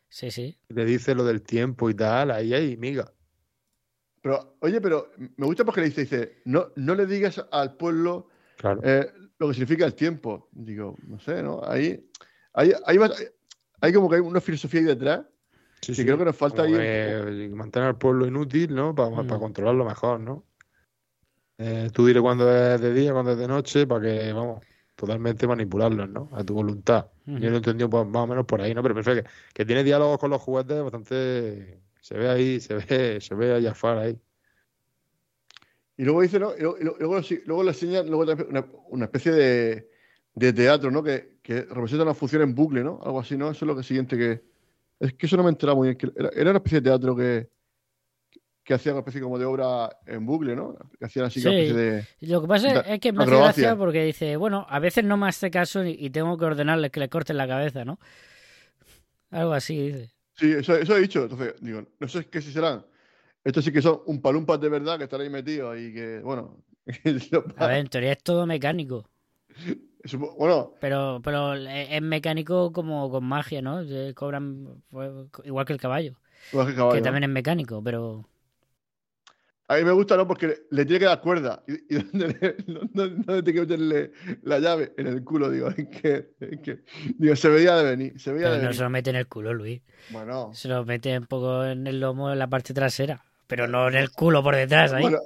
[0.09, 0.59] Sí, sí.
[0.69, 3.11] y le dice lo del tiempo y tal, ahí hay miga.
[4.21, 8.27] Pero, oye, pero me gusta porque le dice, dice, no, no le digas al pueblo
[8.57, 8.81] Claro.
[8.83, 10.47] eh, lo que significa el tiempo.
[10.51, 11.61] Digo, no sé, ¿no?
[11.63, 12.07] Ahí,
[12.53, 13.09] ahí, ahí va-
[13.79, 15.21] hay como que hay una filosofía ahí detrás
[15.81, 16.05] Sí, que sí.
[16.05, 17.49] creo que nos falta Como ahí.
[17.49, 18.93] mantener al pueblo inútil, ¿no?
[18.93, 19.39] Para, Mm.
[19.39, 20.45] controlarlo mejor, ¿no?
[21.63, 24.63] Eh, tú diré cuándo es de día, cuándo es de noche, para que, vamos,
[24.95, 26.27] totalmente manipularlos, ¿no?
[26.33, 27.05] A tu voluntad.
[27.27, 28.81] Yo lo he entendido pues, más o menos por ahí, ¿no?
[28.81, 31.79] Pero perfecto, que, que tiene diálogos con los juguetes bastante...
[32.01, 34.19] Se ve ahí, se ve, se ve a Jafar ahí.
[35.97, 36.55] Y luego dice, ¿no?
[36.57, 39.87] Y luego, y luego, luego, sí- luego le enseña luego una, una especie de,
[40.33, 41.03] de teatro, ¿no?
[41.03, 42.99] Que, que representa una función en bucle, ¿no?
[43.03, 43.51] Algo así, ¿no?
[43.51, 44.41] Eso es lo que siguiente que.
[44.99, 45.97] Es que eso no me enteraba muy bien.
[45.99, 47.49] que era, era una especie de teatro que,
[48.71, 50.77] que hacía una especie como de obra en bucle, ¿no?
[50.97, 51.49] Que hacían así Sí.
[51.49, 52.05] especie de.
[52.21, 55.27] Lo que pasa es que me hace gracia porque dice, bueno, a veces no me
[55.27, 57.99] hace caso y, tengo que ordenarles que le corten la cabeza, ¿no?
[59.29, 60.13] Algo así dice.
[60.35, 61.23] Sí, eso, eso he dicho.
[61.23, 62.85] Entonces, digo, no sé qué si serán.
[63.43, 66.63] Estos sí que son un palumpas de verdad que están ahí metidos y que, bueno.
[67.57, 69.09] A ver, en teoría es todo mecánico.
[70.37, 73.83] bueno, Pero, pero es mecánico como con magia, ¿no?
[73.83, 75.11] Se Cobran pues,
[75.43, 76.13] igual que el caballo,
[76.53, 78.25] es que caballo, que también es mecánico, pero
[79.71, 80.27] A mí me gusta, ¿no?
[80.27, 81.63] Porque le, tiene que dar cuerda.
[81.67, 84.11] ¿Y, y dónde, le- dónde- dónde tiene que meterle
[84.43, 84.93] la llave?
[84.97, 85.69] En el culo, digo.
[85.69, 86.83] Es que, es que-
[87.17, 88.19] digo, se veía de venir.
[88.19, 88.75] Se veía de no venir.
[88.75, 89.81] se lo mete en el culo, Luis.
[90.09, 93.87] Bueno, Se lo mete un poco en el lomo, en la parte trasera, pero no
[93.87, 95.03] en el culo por detrás, ahí.
[95.03, 95.19] bueno,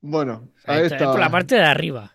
[0.00, 1.04] bueno, Ahí está, está.
[1.06, 2.12] Es por la parte de arriba.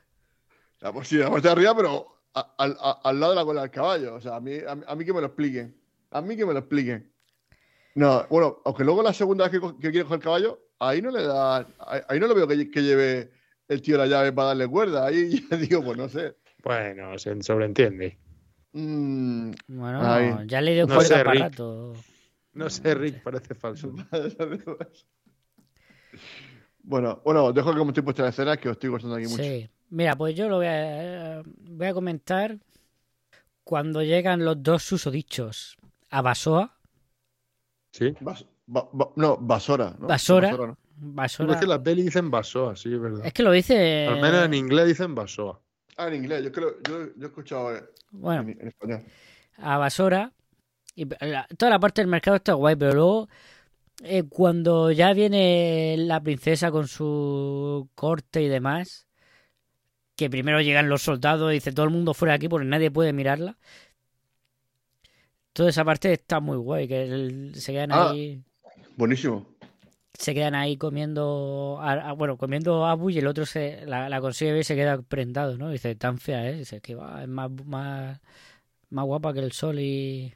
[0.80, 3.46] La, pues sí, la parte de arriba, pero a- al- a- al lado de la
[3.46, 4.16] cola del caballo.
[4.16, 5.76] O sea, a mí, a, mí- a que me lo expliquen.
[6.12, 7.12] A mí que me lo expliquen.
[7.96, 11.12] No, bueno, aunque luego la segunda vez que, que quiere coger el caballo, ahí no
[11.12, 11.58] le da.
[11.80, 13.32] Ahí, ahí no lo veo que, lle- que lleve
[13.68, 15.06] el tío la llave para darle cuerda.
[15.06, 16.36] Ahí ya digo, pues no sé.
[16.64, 18.18] Bueno, se sobreentiende.
[18.74, 20.34] Mm, Bueno, Ahí.
[20.48, 21.42] ya le dio No cuerda sé, para Rick.
[21.44, 21.94] rato.
[22.54, 23.94] No sé, Rick, parece falso.
[26.84, 29.44] bueno, bueno, dejo que como estoy puesta la escena, que os estoy gustando aquí mucho.
[29.44, 29.70] Sí.
[29.90, 32.58] Mira, pues yo lo voy a, voy a comentar
[33.64, 35.78] cuando llegan los dos susodichos
[36.10, 36.78] a Basoa.
[37.92, 38.14] Sí.
[38.20, 39.96] Bas- ba- ba- no, Basora.
[40.00, 40.08] ¿no?
[40.08, 40.52] Basora.
[40.52, 40.78] ¿no?
[41.02, 41.54] Basora.
[41.54, 43.26] Es que la peli dicen Basoa, sí, es verdad.
[43.26, 44.08] Es que lo dice.
[44.08, 45.60] Al menos en inglés dicen Basoa.
[45.98, 46.44] Ah, en inglés.
[46.44, 49.04] Yo creo, yo, yo he escuchado eh, Bueno, en, en español.
[49.58, 50.32] a Basora.
[50.96, 53.30] Y la- toda la parte del mercado está guay, pero luego
[54.04, 59.08] eh, cuando ya viene la princesa con su corte y demás,
[60.18, 62.92] que primero llegan los soldados y dice todo el mundo fuera de aquí porque nadie
[62.92, 63.58] puede mirarla.
[65.54, 68.12] Toda esa parte está muy guay, que el- se quedan Ah.
[68.12, 68.44] ahí.
[69.00, 69.48] Buenísimo.
[70.14, 74.22] se quedan ahí comiendo, a- a- bueno, comiendo abu y el otro se la, la
[74.22, 75.70] consigue y se queda prendado, ¿no?
[75.70, 76.54] Dice, tan fea, ¿eh?
[76.58, 78.20] Dice, que va, es más, más,
[78.92, 80.34] más guapa que el sol y,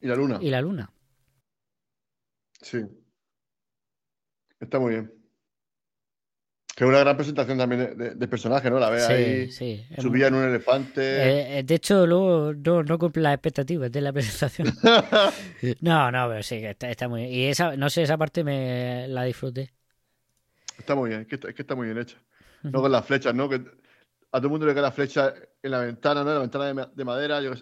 [0.00, 0.40] Y la luna.
[0.40, 0.92] y la luna.
[2.62, 2.78] Sí.
[4.60, 5.21] Está muy bien.
[6.74, 8.78] Que una gran presentación también de, personaje, ¿no?
[8.80, 9.86] La ve Sí, ahí sí.
[9.90, 11.00] es subida en un elefante.
[11.02, 14.68] Eh, eh, de hecho, luego no, no cumple las expectativas de la presentación.
[15.80, 17.32] No, no, pero sí, está, está muy bien.
[17.32, 19.70] Y esa, no sé, esa parte me la disfruté.
[20.78, 22.16] Está muy bien, es que está, es que está muy bien hecha.
[22.64, 22.82] No Ujú.
[22.82, 23.48] con las flechas, ¿no?
[23.48, 26.30] Que a todo el mundo le cae la flecha en la ventana, ¿no?
[26.30, 27.40] En la ventana de, ma- de madera.
[27.42, 27.52] yo.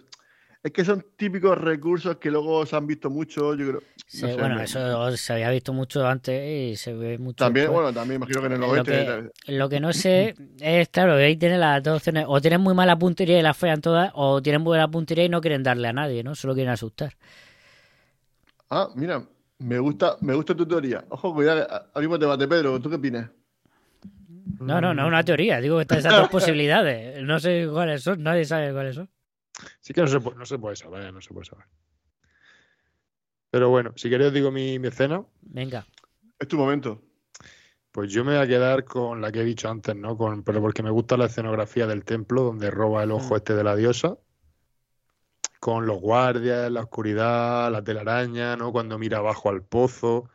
[0.63, 3.81] Es que son típicos recursos que luego se han visto mucho, yo creo.
[4.05, 7.45] Sí, no sé, bueno, me- eso se había visto mucho antes y se ve mucho
[7.45, 7.81] También, después.
[7.83, 8.91] bueno, también imagino que en el Lo 90.
[8.91, 12.25] que, lo que no sé es, claro, ahí tienen las dos opciones.
[12.27, 15.41] O tienen muy mala puntería y las fallan todas, o tienen buena puntería y no
[15.41, 16.35] quieren darle a nadie, ¿no?
[16.35, 17.13] Solo quieren asustar.
[18.69, 19.23] Ah, mira,
[19.59, 21.03] me gusta, me gusta tu teoría.
[21.09, 22.79] Ojo, cuidado, a- abrimos debate, Pedro.
[22.79, 23.29] ¿Tú qué opinas?
[24.59, 25.59] No, no, no es una teoría.
[25.59, 27.23] Digo que están esas dos posibilidades.
[27.23, 29.09] No sé cuáles son, nadie sabe cuáles son.
[29.79, 31.65] Sí que no se, puede, no se puede saber, no se puede saber.
[33.49, 35.85] Pero bueno, si queréis os digo mi, mi escena, Venga.
[36.39, 37.01] Es tu momento.
[37.91, 40.17] pues yo me voy a quedar con la que he dicho antes, ¿no?
[40.17, 43.63] Con, pero porque me gusta la escenografía del templo donde roba el ojo este de
[43.63, 44.17] la diosa.
[45.59, 48.71] con los guardias, la oscuridad, la telaraña, ¿no?
[48.71, 50.29] Cuando mira abajo al pozo.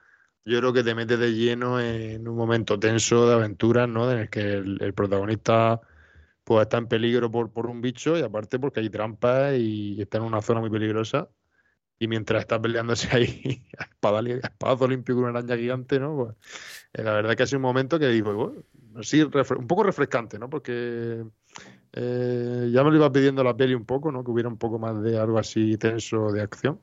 [0.44, 4.10] Yo creo que te metes de lleno en un momento tenso de aventuras, ¿no?
[4.12, 5.80] En el que el, el protagonista
[6.46, 10.18] pues está en peligro por, por un bicho y aparte porque hay trampas y está
[10.18, 11.30] en una zona muy peligrosa.
[11.98, 16.16] Y mientras está peleándose ahí a espada- a espadazo limpio con una araña gigante, ¿no?
[16.16, 16.36] Pues,
[16.94, 18.64] eh, la verdad que ha un momento que digo, bueno,
[19.02, 20.50] sí, un poco refrescante, ¿no?
[20.50, 21.24] Porque
[21.92, 24.24] eh, ya me lo iba pidiendo la peli un poco, ¿no?
[24.24, 26.80] Que hubiera un poco más de algo así tenso de acción.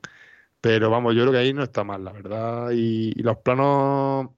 [0.60, 2.70] Pero vamos, yo creo que ahí no está mal, la verdad.
[2.72, 4.30] Y los planos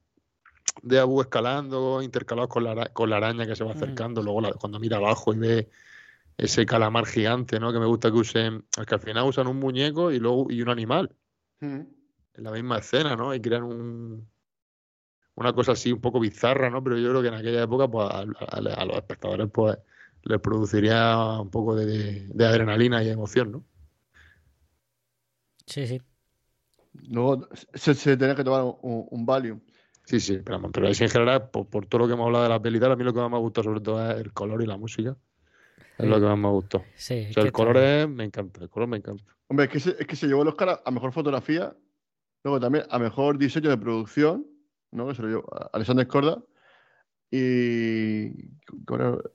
[0.86, 3.76] de Abu escalando, intercalados con la, con la araña que se va Mm.
[3.76, 5.68] acercando, luego la- cuando mira abajo y ve
[6.38, 7.72] ese calamar gigante, ¿no?
[7.72, 10.62] Que me gusta que usen, es que al final usan un muñeco y luego y
[10.62, 11.10] un animal
[11.60, 11.80] Mm.
[12.34, 13.34] en la misma escena, ¿no?
[13.34, 14.28] Y crean un,
[15.34, 16.82] una cosa así un poco bizarra, ¿no?
[16.84, 19.76] Pero yo creo que en aquella época, pues a, a- a los espectadores, pues
[20.22, 23.64] les produciría un poco de, de adrenalina y emoción, ¿no?
[25.66, 26.00] Sí, sí.
[27.08, 29.60] Luego se, se tenía que tomar un, un Valium.
[30.06, 32.78] Sí, sí, pero, en general, por, por todo lo que hemos hablado de la peli
[32.82, 34.76] a mí lo que más me ha gustado sobre todo es el color y la
[34.76, 35.16] música.
[35.98, 36.84] Es lo que más me gustó.
[36.94, 39.24] Sí, O sea, el color es, me encanta, el color me encanta.
[39.48, 41.74] Hombre, es que se, es que se llevó el Oscar a, a mejor fotografía,
[42.44, 44.46] luego también a mejor diseño de producción,
[44.92, 45.08] ¿no?
[45.08, 46.38] Que se lo llevó a- Alexander Corda.
[47.30, 48.26] Y.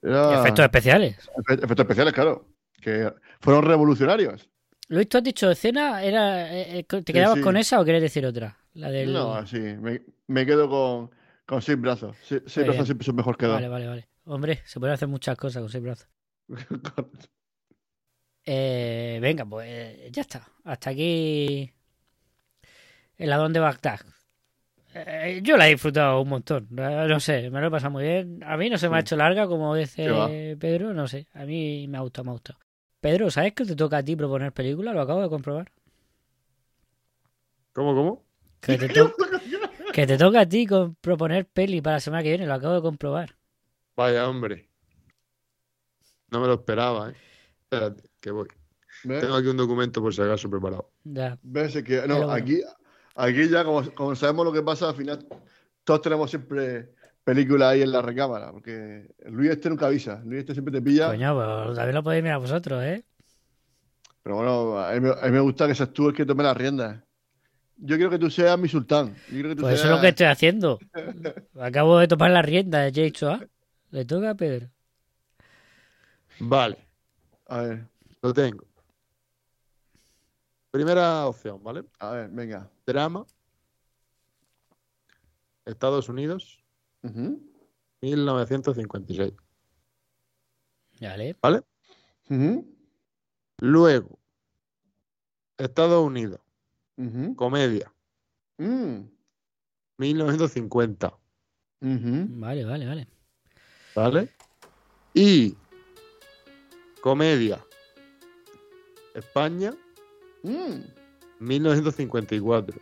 [0.03, 1.17] efectos especiales.
[1.35, 2.47] Efe- efectos especiales, claro.
[2.81, 3.11] Que
[3.41, 4.49] fueron revolucionarios.
[4.87, 7.41] Luis, tú has dicho escena, era, eh, eh, ¿te Sí, quedabas sí.
[7.41, 8.57] con esa o quieres decir otra?
[8.73, 9.11] La del...
[9.13, 11.11] No, sí, me, me quedo con,
[11.45, 12.15] con seis brazos.
[12.23, 12.85] Se- Seis Muy brazos bien.
[12.85, 13.55] siempre son mejor que dos.
[13.55, 14.07] Vale, vale, vale.
[14.25, 16.07] Hombre, se pueden hacer muchas cosas con seis brazos.
[18.43, 20.47] Eh, venga, pues eh, ya está.
[20.63, 21.71] Hasta aquí
[23.17, 23.99] el ladrón de Bagdad.
[24.93, 26.67] Eh, yo la he disfrutado un montón.
[26.71, 28.43] No sé, me lo he pasado muy bien.
[28.43, 29.03] A mí no se me ha Sí.
[29.03, 30.57] hecho larga, como dice.
[30.59, 30.93] Pedro.
[30.93, 32.59] No sé, a mí me ha gustado, me ha gustado.
[32.99, 34.93] Pedro, ¿sabes que te toca a ti proponer películas?
[34.95, 35.71] Lo acabo de comprobar.
[37.73, 38.25] ¿Cómo, cómo?
[38.61, 39.13] Que te, to-
[39.93, 42.45] que te toca a ti con- proponer peli para la semana que viene.
[42.47, 43.35] Lo acabo de comprobar.
[43.95, 44.69] Vaya, hombre.
[46.29, 47.15] No me lo esperaba, ¿eh?
[47.63, 48.47] Espérate, que voy.
[49.03, 49.21] ¿Ves?
[49.21, 50.91] Tengo aquí un documento por si acaso preparado.
[51.03, 51.37] Ya.
[51.41, 51.75] ¿Ves?
[51.75, 52.31] Es que, no, bueno.
[52.31, 52.61] aquí,
[53.15, 55.25] aquí ya, como, como sabemos lo que pasa, al final
[55.83, 56.93] todos tenemos siempre
[57.23, 58.51] películas ahí en la recámara.
[58.51, 60.21] Porque Luis este nunca avisa.
[60.23, 61.07] Luis este siempre te pilla.
[61.07, 61.33] Coño,
[61.65, 63.03] pues también lo podéis mirar vosotros, ¿eh?
[64.23, 66.43] Pero bueno, a mí, me- a mí me gusta que seas tú el que tome
[66.43, 67.01] las riendas.
[67.83, 69.07] Yo quiero que tú seas mi sultán.
[69.27, 70.79] Yo quiero que tú Pues eso es lo que estoy haciendo.
[71.59, 73.41] Acabo de tomar la rienda de Jason.
[73.41, 73.47] ¿ah?
[73.89, 74.69] Le toca a Pedro.
[76.39, 76.77] Vale,
[77.47, 77.87] A ver,
[78.21, 78.65] lo tengo.
[80.71, 81.83] Primera opción, ¿vale?
[81.99, 82.69] a ver, venga.
[82.85, 83.25] Drama.
[85.65, 86.63] Estados Unidos,
[87.03, 87.41] Ujú,
[88.01, 89.33] 1956.
[90.99, 91.35] Vale.
[91.41, 91.61] ¿Vale?
[92.29, 92.65] ujú,
[93.57, 94.19] Luego,
[95.57, 96.39] Estados Unidos,
[96.97, 97.91] ujú, comedia,
[98.57, 99.01] mm,
[99.97, 101.13] 1950.
[101.81, 102.25] ujú.
[102.39, 103.07] Vale, vale, vale.
[103.95, 104.29] ¿Vale?
[105.13, 105.55] Y
[107.01, 107.63] comedia,
[109.13, 109.73] España,
[110.43, 110.81] Mm.
[111.39, 112.79] 1954.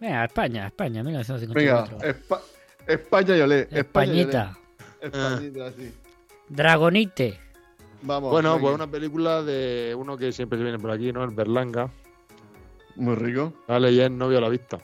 [0.00, 1.98] Venga, España, España, Venga, 1954.
[2.00, 2.42] Espa-
[2.86, 3.68] España y olé.
[3.70, 4.32] España y olé.
[4.32, 4.58] Españita.
[5.00, 5.92] Españita, sí.
[6.48, 7.40] Dragonite.
[8.06, 8.30] Vamos.
[8.30, 11.24] Bueno, pues una película de uno que siempre se viene por aquí, ¿no?
[11.24, 11.90] El Berlanga.
[12.96, 13.52] Muy rico.
[13.66, 14.78] Vale, y es novio a la vista.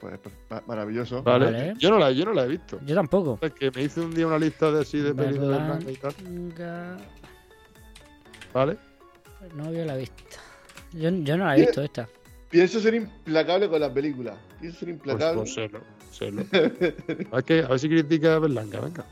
[0.00, 1.22] Pues ma- maravilloso.
[1.22, 1.44] ¿Vale?
[1.46, 1.74] Vale.
[1.78, 2.80] Yo, no la, yo no la he visto.
[2.86, 3.38] Yo tampoco.
[3.42, 6.14] Es que me hice un día una lista de así de películas de y tal.
[8.54, 8.76] ¿Vale?
[9.54, 10.24] No vio la vista.
[10.92, 12.08] Yo, yo no la he visto esta.
[12.48, 14.36] Pienso ser implacable con la película.
[14.58, 15.40] Pienso ser Pues, implacable.
[15.42, 15.80] pues sélo,
[16.10, 16.42] sélo.
[17.38, 19.04] Es que, a ver si critica a Berlanga, venga.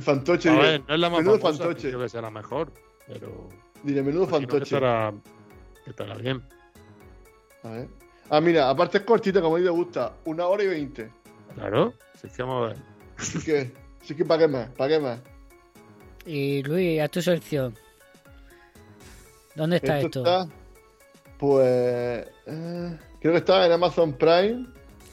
[0.00, 0.64] El fantoche, A diré.
[0.66, 1.88] ver, no es la más menudo famosa, fantoche.
[1.88, 2.72] creo que sea la mejor,
[3.06, 3.48] pero...
[3.82, 4.74] Diré, menudo pues, que fantoche.
[4.76, 5.12] estará,
[5.84, 6.42] que estará bien.
[7.62, 7.88] A ver.
[8.30, 10.14] Ah, mira, aparte es cortita, como a mí me gusta.
[10.24, 11.10] Una hora y veinte.
[11.54, 12.82] Claro, si es que vamos a ver.
[13.18, 14.70] Así que, así que ¿para qué más?
[14.70, 15.20] ¿Para qué más?
[16.24, 17.76] Y Luis, haz tu selección.
[19.54, 20.20] ¿Dónde está esto?
[20.20, 20.48] está,
[21.38, 24.66] pues, eh, creo que está en Amazon Prime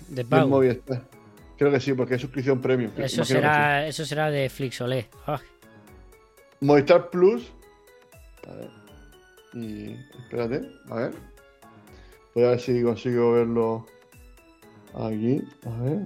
[0.08, 0.62] De pago.
[1.58, 2.92] Creo que sí, porque es suscripción premium.
[2.98, 5.10] Eso será, eso será de Flixolé.
[5.26, 5.46] Ah, sí.
[6.62, 7.52] Movistar Plus.
[8.48, 8.70] A ver.
[9.54, 11.14] Y espérate, a ver.
[12.36, 13.86] Voy a ver si consigo verlo
[14.94, 15.42] aquí.
[15.66, 16.06] A ver.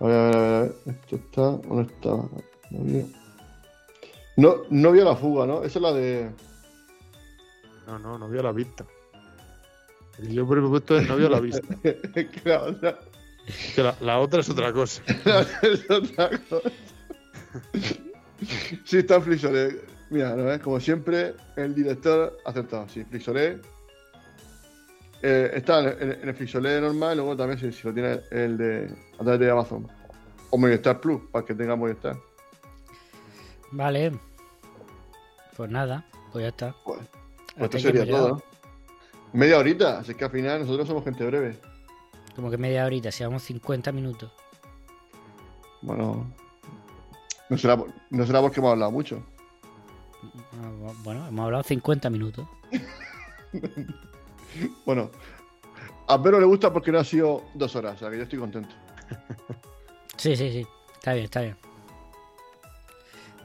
[0.00, 0.54] A ver, a ver, a ver.
[0.54, 0.74] a ver.
[0.86, 1.42] Esto está.
[1.68, 2.08] ¿Dónde está?
[2.08, 3.06] No veo.
[4.36, 5.64] No, no vio la fuga, ¿no?
[5.64, 6.30] Esa es la de.
[7.86, 8.86] No, no, no vio la vista.
[10.18, 11.74] El yo por he puesto es no vio la vista.
[11.82, 12.98] que la otra.
[13.74, 15.02] Que la, la otra es otra cosa.
[15.24, 16.70] la otra es otra cosa.
[18.84, 19.80] Sí, está en Flixolé.
[20.10, 20.60] Mira, ¿no ves?
[20.60, 22.88] como siempre, el director ha acertado.
[22.88, 23.60] Sí, Flixolé.
[25.22, 28.90] Eh, está en, el Flixolé normal y luego también si, si lo tiene el de
[29.18, 29.88] a través de Amazon.
[30.50, 32.16] O Movistar Plus, para que tenga Movistar.
[33.72, 34.12] Vale.
[35.56, 36.74] Pues nada, pues ya está.
[36.84, 37.00] Pues,
[37.56, 38.42] pues esto sería todo, ¿no?
[39.32, 41.58] Media horita, así que al final nosotros somos gente breve.
[42.38, 44.30] Como que media horita, si vamos 50 minutos.
[45.82, 46.32] Bueno,
[47.50, 47.76] no será,
[48.10, 49.20] no será porque hemos hablado mucho.
[50.62, 52.46] Ah, Bueno, hemos hablado 50 minutos.
[54.86, 55.10] Bueno,
[56.06, 58.38] a Pedro le gusta porque no ha sido dos horas, o sea que yo estoy
[58.38, 58.72] contento.
[60.16, 60.66] Sí, sí, sí.
[60.94, 61.56] Está bien, está bien.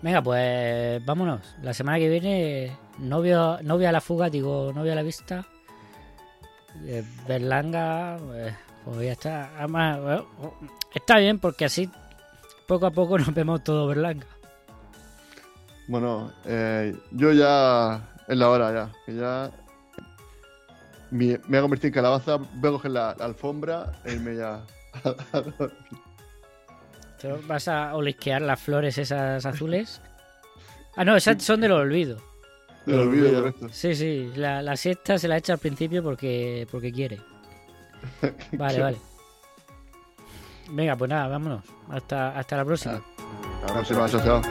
[0.04, 1.56] Venga, pues vámonos.
[1.64, 5.46] La semana que viene, novio, novia a la fuga, digo, novia a la vista.
[6.86, 8.56] Eh, Berlanga, eh,
[8.86, 9.52] pues ya está.
[9.58, 10.26] Además, bueno,
[10.94, 11.90] está bien porque así
[12.68, 14.28] poco a poco nos vemos todo Berlanga.
[15.88, 19.52] Bueno, eh, yo ya es la hora ya, que ya
[21.12, 24.36] me, me voy a convertir en calabaza, voy a coger la, la alfombra e irme
[24.36, 24.64] ya
[25.34, 26.04] a dormir.
[27.20, 30.02] ¿Te ¿Vas a olisquear las flores esas azules?
[30.96, 32.18] Ah, no, esas son del olvido.
[32.86, 33.42] Del olvido, olvido.
[33.42, 33.70] correcto.
[33.72, 37.20] Sí, sí, la, la siesta se la echa al principio porque, porque quiere.
[38.54, 38.98] Vale, vale.
[40.70, 41.64] Venga, pues nada, vámonos.
[41.90, 43.02] Hasta, hasta la próxima.
[43.68, 44.42] La próxima, chao.